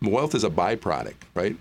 [0.01, 1.55] Wealth is a byproduct, right?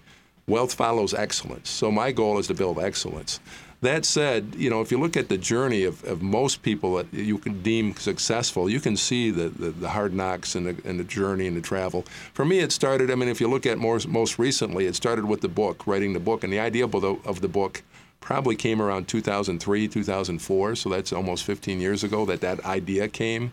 [0.46, 1.70] Wealth follows excellence.
[1.70, 3.40] So my goal is to build excellence.
[3.82, 7.14] That said, you know, if you look at the journey of, of most people that
[7.14, 11.00] you can deem successful, you can see the, the, the hard knocks and the, and
[11.00, 12.02] the journey and the travel.
[12.34, 15.24] For me, it started, I mean, if you look at more, most recently, it started
[15.24, 16.44] with the book, writing the book.
[16.44, 17.82] And the idea of the, of the book
[18.20, 20.76] probably came around 2003, 2004.
[20.76, 23.52] So that's almost 15 years ago that that idea came.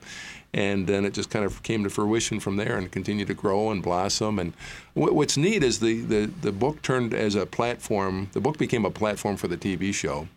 [0.53, 3.70] And then it just kind of came to fruition from there and continued to grow
[3.70, 4.39] and blossom.
[4.39, 4.53] And
[4.93, 8.91] what's neat is the, the, the book turned as a platform, the book became a
[8.91, 10.28] platform for the TV show.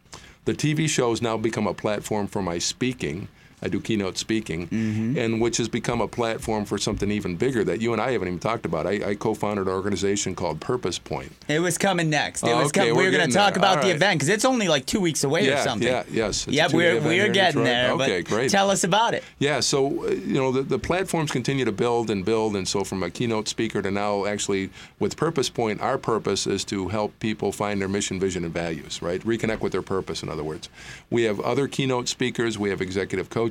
[0.47, 3.29] The TV show has now become a platform for my speaking.
[3.63, 5.19] I do keynote speaking, mm-hmm.
[5.19, 8.29] and which has become a platform for something even bigger that you and I haven't
[8.29, 8.87] even talked about.
[8.87, 11.33] I, I co-founded an organization called Purpose Point.
[11.49, 12.43] It was coming next.
[12.43, 12.97] It Oh, was okay, coming.
[12.97, 13.59] We we're going to talk there.
[13.61, 15.87] about All the event because it's only like two weeks away or something.
[15.87, 17.91] yeah, yes, Yep, we're we're getting there.
[17.93, 18.51] Okay, great.
[18.51, 19.23] Tell us about it.
[19.39, 23.03] Yeah, so you know the, the platforms continue to build and build, and so from
[23.03, 27.53] a keynote speaker to now actually with Purpose Point, our purpose is to help people
[27.53, 29.03] find their mission, vision, and values.
[29.03, 30.23] Right, reconnect with their purpose.
[30.23, 30.69] In other words,
[31.11, 33.50] we have other keynote speakers, we have executive coaches,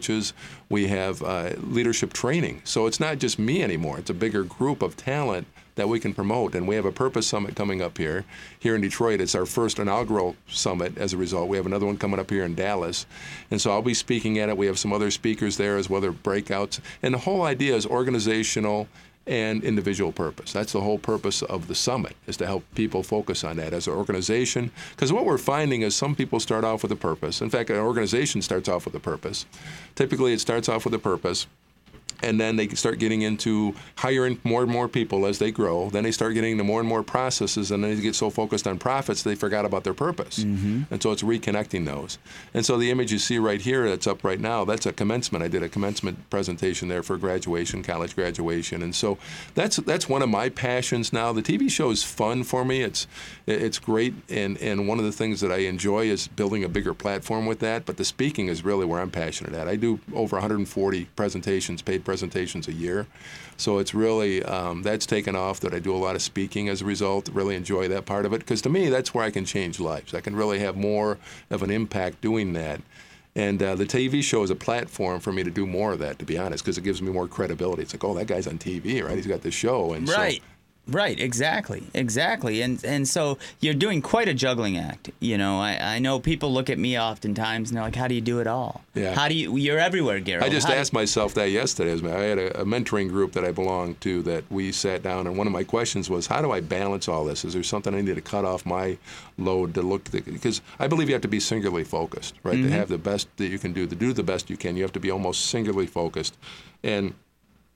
[0.69, 2.61] we have uh, leadership training.
[2.63, 5.47] So it's not just me anymore; it's a bigger group of talent
[5.79, 6.55] that we can promote.
[6.55, 8.25] And we have a Purpose Summit coming up here,
[8.59, 9.21] here in Detroit.
[9.21, 11.47] It's our first inaugural summit as a result.
[11.47, 13.05] We have another one coming up here in Dallas.
[13.49, 14.57] And so I'll be speaking at it.
[14.57, 16.81] We have some other speakers there as well, there breakouts.
[17.01, 18.89] And the whole idea is organizational
[19.29, 20.51] and individual purpose.
[20.51, 23.87] That's the whole purpose of the summit is to help people focus on that as
[23.87, 24.71] an organization.
[24.91, 27.39] Because what we're finding is some people start off with a purpose.
[27.39, 29.45] In fact, an organization starts off with a purpose.
[29.93, 31.45] Typically, it starts off with a purpose
[32.21, 35.89] and then they start getting into hiring more and more people as they grow.
[35.89, 38.67] Then they start getting into more and more processes, and then they get so focused
[38.67, 40.39] on profits they forgot about their purpose.
[40.39, 40.83] Mm-hmm.
[40.91, 42.17] And so it's reconnecting those.
[42.53, 45.43] And so the image you see right here that's up right now, that's a commencement.
[45.43, 49.17] I did a commencement presentation there for graduation, college graduation, and so
[49.55, 51.31] that's that's one of my passions now.
[51.31, 52.81] The TV show is fun for me.
[52.81, 53.07] It's
[53.47, 56.93] it's great, and and one of the things that I enjoy is building a bigger
[56.93, 57.85] platform with that.
[57.85, 59.67] But the speaking is really where I'm passionate at.
[59.67, 63.05] I do over 140 presentations, paid presentations a year.
[63.57, 66.81] So it's really, um, that's taken off that I do a lot of speaking as
[66.81, 67.29] a result.
[67.31, 70.15] Really enjoy that part of it because to me, that's where I can change lives.
[70.15, 71.19] I can really have more
[71.51, 72.81] of an impact doing that.
[73.35, 76.17] And uh, the TV show is a platform for me to do more of that,
[76.17, 77.83] to be honest, because it gives me more credibility.
[77.83, 79.15] It's like, oh, that guy's on TV, right?
[79.15, 79.93] He's got this show.
[79.93, 80.15] And so-
[80.89, 81.19] Right.
[81.19, 85.11] Exactly, exactly, and and so you're doing quite a juggling act.
[85.19, 88.15] You know, I, I know people look at me oftentimes and they're like, "How do
[88.15, 88.83] you do it all?
[88.93, 89.13] Yeah.
[89.13, 89.55] How do you?
[89.57, 91.91] You're everywhere, Gary." I just How do- asked myself that yesterday.
[91.91, 95.27] As I had a, a mentoring group that I belonged to that we sat down,
[95.27, 97.45] and one of my questions was, how do I balance all this?
[97.45, 98.97] Is there something I need to cut off my
[99.37, 100.09] load to look?
[100.11, 102.55] Because I believe you have to be singularly focused, right?
[102.55, 102.67] Mm-hmm.
[102.67, 104.83] To have the best that you can do, to do the best you can, you
[104.83, 106.37] have to be almost singularly focused.
[106.83, 107.13] And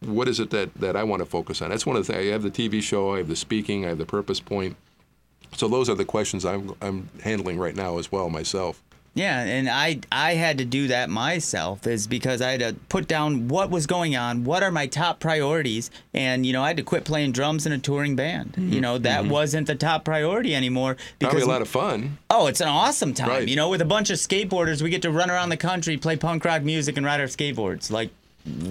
[0.05, 1.69] what is it that, that I want to focus on?
[1.69, 2.27] That's one of the things.
[2.27, 4.75] I have the TV show, I have the speaking, I have the purpose point.
[5.55, 8.81] So those are the questions I'm, I'm handling right now as well myself.
[9.15, 13.07] Yeah, and I I had to do that myself is because I had to put
[13.07, 16.77] down what was going on, what are my top priorities, and you know I had
[16.77, 18.53] to quit playing drums in a touring band.
[18.53, 18.73] Mm-hmm.
[18.73, 19.31] You know that mm-hmm.
[19.31, 22.17] wasn't the top priority anymore because Probably a lot of fun.
[22.31, 23.29] oh, it's an awesome time.
[23.29, 23.47] Right.
[23.47, 26.15] You know, with a bunch of skateboarders, we get to run around the country, play
[26.15, 27.91] punk rock music, and ride our skateboards.
[27.91, 28.09] Like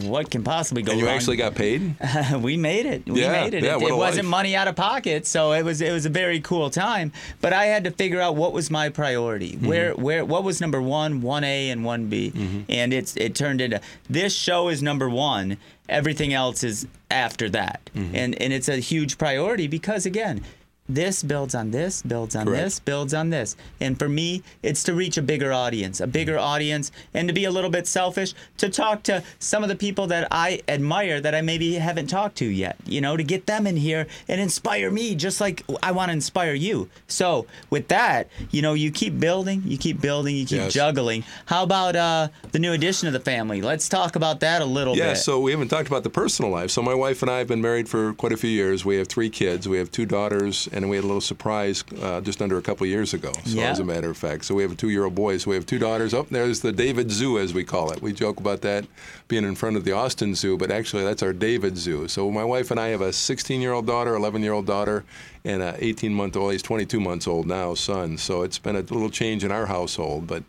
[0.02, 1.16] what can possibly go And you wrong?
[1.16, 1.94] actually got paid?
[2.40, 3.06] we made it.
[3.08, 3.62] We Yeah, made it.
[3.64, 4.30] yeah, it it wasn't life.
[4.30, 7.10] money out of pocket, so it was it was a very cool time.
[7.40, 9.52] But I had to figure out what was my priority.
[9.52, 9.66] Mm-hmm.
[9.66, 12.32] Where where what was number one, one A, and one B,
[12.68, 15.56] and it's it turned into this show is number one.
[15.88, 18.14] Everything else is after that, Mm-hmm.
[18.16, 20.42] and and it's a huge priority because again.
[20.88, 22.64] This builds on this, builds on Correct.
[22.64, 23.56] this, builds on this.
[23.80, 27.44] And for me, it's to reach a bigger audience, a bigger audience, and to be
[27.44, 31.36] a little bit selfish, to talk to some of the people that I admire that
[31.36, 34.90] I maybe haven't talked to yet, you know, to get them in here and inspire
[34.90, 36.90] me just like I want to inspire you.
[37.06, 40.72] So, with that, you know, you keep building, you keep building, you keep Yes.
[40.74, 41.24] juggling.
[41.46, 43.62] How about uh, the new addition of the family?
[43.62, 45.08] Let's talk about that a little Yeah, bit.
[45.10, 46.70] Yeah, so we haven't talked about the personal life.
[46.72, 48.84] So my wife and I have been married for quite a few years.
[48.84, 49.68] We have three kids.
[49.68, 52.84] We have two daughters, and we had a little surprise uh, just under a couple
[52.84, 53.32] of years ago.
[53.44, 53.70] So Yeah.
[53.70, 55.38] as a matter of fact, so we have a two-year-old boy.
[55.38, 56.14] So we have two daughters.
[56.14, 58.02] Oh, there's the David Zoo, as we call it.
[58.02, 58.86] We joke about that
[59.28, 62.08] being in front of the Austin Zoo, but actually that's our David Zoo.
[62.08, 65.04] So my wife and I have a 16-year-old daughter, 11-year-old daughter,
[65.44, 66.52] and a 18-month-old.
[66.52, 68.16] He's 22 months old now, son.
[68.18, 70.42] So it's been a little change in our household, but.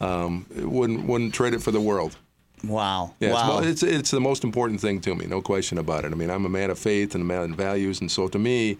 [0.00, 2.16] Um, wouldn't wouldn't trade it for the world.
[2.64, 3.14] wow.
[3.20, 3.58] Yeah, wow.
[3.60, 6.10] it's, it's it's the most important thing to me, no question about it.
[6.12, 8.38] I mean, I'm a man of faith and a man of values, and so to
[8.38, 8.76] me,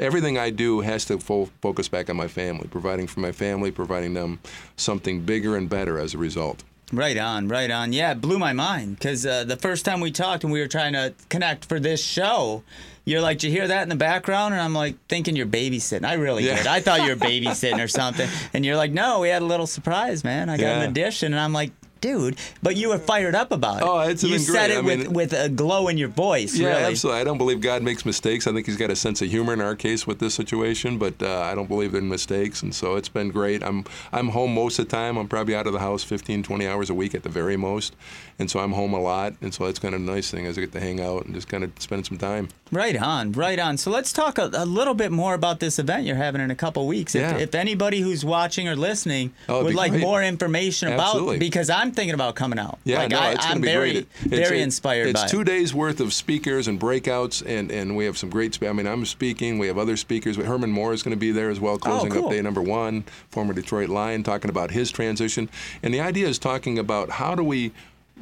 [0.00, 3.70] everything I do has to fo- focus back on my family, providing for my family,
[3.70, 4.40] providing them
[4.76, 6.64] something bigger and better as a result.
[6.92, 7.92] Right on, right on.
[7.92, 10.68] Yeah, it blew my mind because uh, the first time we talked and we were
[10.68, 12.62] trying to connect for this show,
[13.04, 16.04] you're like, "Did you hear that in the background?" And I'm like, thinking you're babysitting.
[16.06, 16.58] I really Yeah.
[16.58, 16.66] did.
[16.68, 18.28] I thought you were babysitting or something.
[18.54, 20.48] And you're like, "No, we had a little surprise, man.
[20.48, 20.82] I got Yeah.
[20.82, 23.82] an addition." And I'm like, "Dude," but you were fired up about it.
[23.86, 24.70] Oh, it's you been said great.
[24.70, 26.54] it I with mean- with a glow in your voice.
[26.56, 26.82] Yeah, really.
[26.84, 27.20] absolutely.
[27.20, 28.46] I don't believe God makes mistakes.
[28.46, 31.22] I think He's got a sense of humor in our case with this situation, but
[31.22, 33.62] uh, I don't believe in mistakes, and so it's been great.
[33.62, 35.16] I'm I'm home most of the time.
[35.16, 37.94] I'm probably out of the house 15, 20 hours a week at the very most,
[38.38, 40.56] and so I'm home a lot, and so that's kind of a nice thing as
[40.58, 42.48] I get to hang out and just kind of spend some time.
[42.72, 43.76] Right on, right on.
[43.76, 46.54] So let's talk a, a little bit more about this event you're having in a
[46.56, 47.14] couple weeks.
[47.14, 47.36] If, Yeah.
[47.38, 50.02] if anybody who's watching or listening Oh, it'd like great.
[50.02, 51.38] more information about, Absolutely.
[51.38, 52.78] because I'm thinking about coming out.
[52.84, 54.06] Yeah, like no, I, it's going I'm to be very, great.
[54.24, 55.44] It- very a- inspired It's by two it.
[55.44, 58.62] days worth of speakers and breakouts, and, and we have some great.
[58.62, 59.58] I mean, I'm speaking.
[59.58, 60.36] We have other speakers.
[60.36, 62.24] Herman Moore is going to be there as well, oh, closing Oh, cool.
[62.26, 63.04] up day number one.
[63.30, 65.48] Former Detroit Lion, talking about his transition,
[65.82, 67.72] and the idea is talking about how do we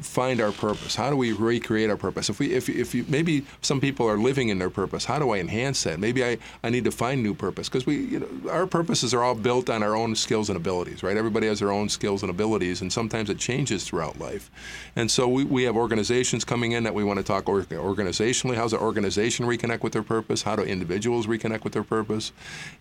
[0.01, 0.97] find our purpose?
[0.97, 2.29] How do we recreate our purpose?
[2.29, 5.31] If we, if, if you, maybe some people are living in their purpose, how do
[5.31, 6.01] I enhance that?
[6.01, 9.23] Maybe I, I need to find new purpose because we, you know, our purposes are
[9.23, 11.17] all built on our own skills and abilities, right?
[11.17, 14.51] Everybody has their own skills and abilities, and sometimes it changes throughout life.
[14.97, 18.57] And so we, we have organizations coming in that we want to talk or, organizationally.
[18.57, 20.43] How's the organization reconnect with their purpose?
[20.43, 22.33] How do individuals reconnect with their purpose?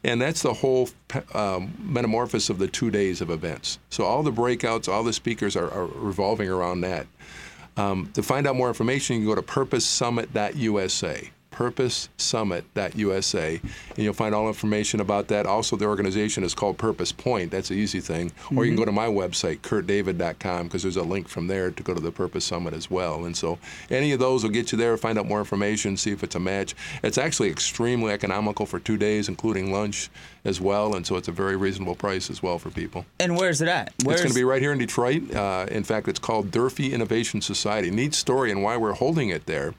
[0.04, 0.90] And that's the whole
[1.34, 3.78] um, metamorphosis of the two days of events.
[3.90, 7.03] So all the breakouts, all the speakers are, are revolving around that.
[7.76, 11.32] Um, to find out more information, you can go to purposesummit.usa.
[11.52, 15.46] Purposesummit.usa, and you'll find all information about that.
[15.46, 17.52] Also, the organization is called Purpose Point.
[17.52, 18.32] That's an easy thing.
[18.56, 21.84] Or you can go to my website, kurtdavid.com, because there's a link from there to
[21.84, 23.26] go to the Purpose Summit as well.
[23.26, 23.60] And so,
[23.92, 24.98] any of those will get you there.
[24.98, 26.74] Find out more information, see if it's a match.
[27.04, 30.10] It's actually extremely economical for two days, including lunch
[30.46, 30.96] as well.
[30.96, 33.06] And so, it's a very reasonable price as well for people.
[33.20, 33.94] And where's it at?
[34.04, 35.34] Where's, It's going to be right here in Detroit.
[35.34, 37.92] Uh, in fact, it's called Durfee Innovation Society.
[37.92, 39.74] Neat story and why we're holding it there.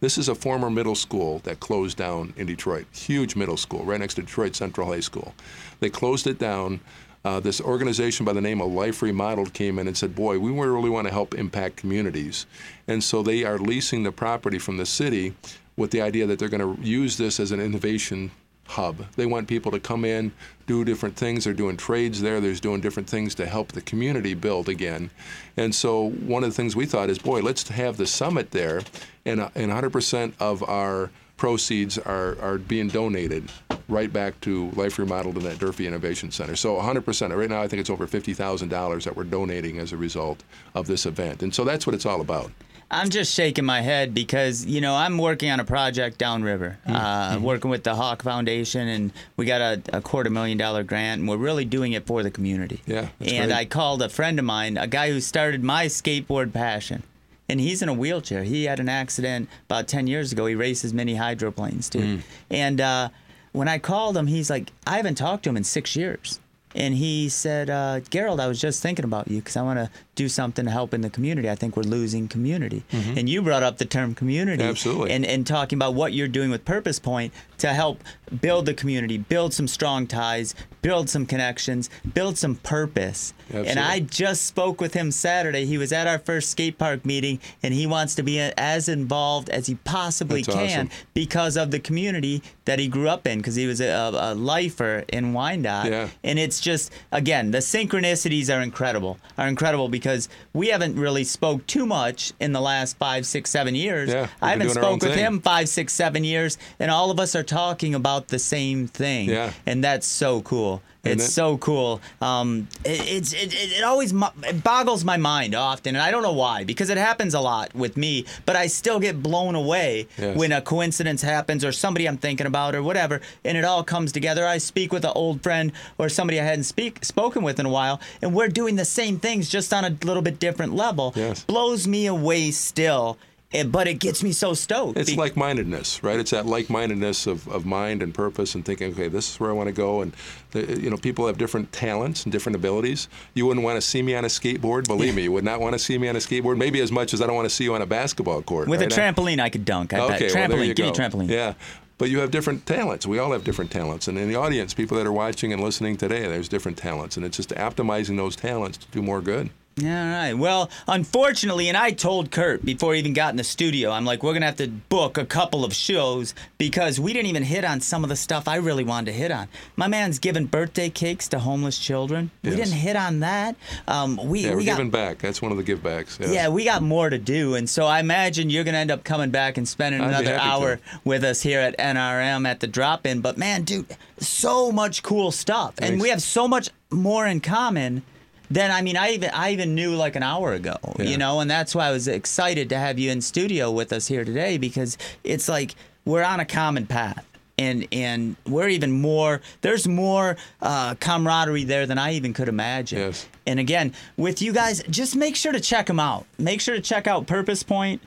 [0.00, 2.86] This is a former middle school that closed down in Detroit.
[2.92, 5.34] Huge middle school right next to Detroit Central High School.
[5.80, 6.80] They closed it down.
[7.22, 10.50] Uh, this organization by the name of Life Remodeled came in and said, Boy, we
[10.50, 12.46] really want to help impact communities.
[12.88, 15.34] And so they are leasing the property from the city
[15.76, 18.30] with the idea that they're going to use this as an innovation
[18.70, 19.04] hub.
[19.16, 20.32] They want people to come in,
[20.66, 21.44] do different things.
[21.44, 22.40] They're doing trades there.
[22.40, 25.10] They're doing different things to help the community build again.
[25.56, 28.82] And so one of the things we thought is, boy, let's have the summit there,
[29.24, 33.50] and uh, and 100% of our proceeds are, are being donated
[33.88, 36.54] right back to Life Remodeled and that Durfee Innovation Center.
[36.54, 37.36] So 100%.
[37.36, 40.44] Right now, I think it's over $50,000 that we're donating as a result
[40.74, 41.42] of this event.
[41.42, 42.52] And so that's what it's all about.
[42.92, 46.96] I'm just shaking my head because you know I'm working on a project downriver, Mm-hmm.
[46.96, 51.20] uh, working with the Hawk Foundation, and we got a, a quarter million dollar grant,
[51.20, 52.80] and we're really doing it for the community.
[52.86, 53.52] Yeah, and great.
[53.52, 57.02] I called a friend of mine, a guy who started my skateboard passion,
[57.48, 58.42] and he's in a wheelchair.
[58.42, 60.46] He had an accident about ten years ago.
[60.46, 62.22] He races mini hydroplanes too, Mm.
[62.50, 63.08] and uh,
[63.52, 66.40] when I called him, he's like, I haven't talked to him in six years.
[66.72, 69.90] And he said, uh, Garold, I was just thinking about you because I want to
[70.20, 71.48] do something to help in the community.
[71.48, 72.84] I think we're losing community.
[72.92, 74.62] And you brought up the term community.
[74.62, 74.70] Mm-hmm.
[74.70, 75.12] Absolutely.
[75.12, 78.02] And, and talking about what you're doing with Purpose Point to help
[78.40, 83.32] build the community, build some strong ties, build some connections, build some purpose.
[83.52, 85.64] And I just spoke with him Saturday.
[85.64, 89.48] He was at our first skate park meeting, and he wants to be as involved
[89.48, 90.98] as he possibly That's can awesome.
[91.14, 94.34] because of the community that he grew up in, because he was a, a, a
[94.34, 95.90] lifer in Wyandotte.
[95.90, 96.08] Yeah.
[96.22, 100.09] And it's just, again, the synchronicities are incredible, are incredible because
[100.52, 104.10] we haven't really spoke too much in the last five, six, seven years.
[104.10, 105.18] Yeah, I haven't spoke with thing.
[105.18, 109.28] him five, six, seven years, and all of us are talking about the same thing.
[109.28, 109.52] Yeah.
[109.66, 110.82] And that's so cool.
[111.02, 112.00] It's so cool.
[112.20, 116.32] Um, it, it's it, it, always it boggles my mind often, and I don't know
[116.32, 118.26] why because it happens a lot with me.
[118.44, 120.36] But I still get blown away Yes.
[120.36, 124.12] when a coincidence happens or somebody I'm thinking about or whatever, and it all comes
[124.12, 124.46] together.
[124.46, 127.70] I speak with an old friend or somebody I hadn't speak spoken with in a
[127.70, 131.12] while, and we're doing the same things just on a little bit different level.
[131.16, 131.44] Yes.
[131.44, 133.16] Blows me away still,
[133.52, 134.98] and, but it gets me so stoked.
[134.98, 136.20] It's like-mindedness, right?
[136.20, 139.52] It's that like-mindedness of, of mind and purpose, and thinking, okay, this is where I
[139.52, 140.02] want to go.
[140.02, 140.12] And
[140.52, 143.08] the, you know, people have different talents and different abilities.
[143.34, 145.24] You wouldn't want to see me on a skateboard, believe me.
[145.24, 147.26] You would not want to see me on a skateboard, maybe as much as I
[147.26, 148.68] don't want to see you on a basketball court.
[148.68, 148.92] with right?
[148.92, 149.92] a trampoline, I could dunk.
[149.92, 150.30] I Okay, bet.
[150.32, 151.02] Trampoline, there you give go.
[151.02, 151.28] me trampoline.
[151.28, 151.54] Yeah.
[151.98, 153.06] But you have different talents.
[153.06, 154.08] We all have different talents.
[154.08, 157.18] And in the audience, people that are watching and listening today, there's different talents.
[157.18, 159.50] And it's just optimizing those talents to do more good.
[159.82, 160.34] Yeah, all right.
[160.34, 164.22] Well, unfortunately, and I told Kurt before he even got in the studio, I'm like,
[164.22, 167.64] we're going to have to book a couple of shows because we didn't even hit
[167.64, 169.48] on some of the stuff I really wanted to hit on.
[169.76, 172.30] My man's giving birthday cakes to homeless children.
[172.42, 173.56] We didn't hit on that.
[173.88, 175.18] Um, we, Yeah, we we're got, giving back.
[175.18, 176.18] That's one of the give backs.
[176.20, 176.30] Yes.
[176.32, 179.30] Yeah, we got more to do, and so I imagine you're gonna end up coming
[179.30, 180.82] back and spending I'd another hour to.
[181.04, 183.20] with us here at NRM at the drop-in.
[183.20, 183.86] But man, dude,
[184.18, 188.02] so much cool stuff, and we have so much more in common
[188.50, 191.04] than I mean, I even I even knew like an hour ago, Yeah.
[191.04, 194.08] you know, and that's why I was excited to have you in studio with us
[194.08, 195.74] here today because it's like
[196.04, 197.24] we're on a common path.
[197.58, 202.98] And, and we're even more there's more uh, camaraderie there than I even could imagine.
[203.00, 203.28] Yes.
[203.46, 206.24] And again, with you guys, just make sure to check them out.
[206.38, 208.00] Make sure to check out Purpose Point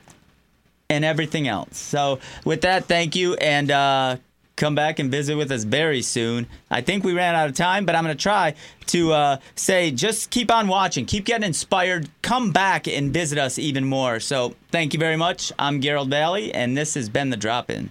[0.90, 1.76] and everything else.
[1.78, 4.16] So, with that, thank you, and uh,
[4.56, 6.46] come back and visit with us very soon.
[6.70, 8.54] I think we ran out of time, but I'm going to try
[8.86, 13.58] to uh, say just keep on watching, keep getting inspired, come back and visit us
[13.58, 14.20] even more.
[14.20, 15.52] So, thank you very much.
[15.58, 17.90] I'm Garold Vallie, and this has been The Drop In.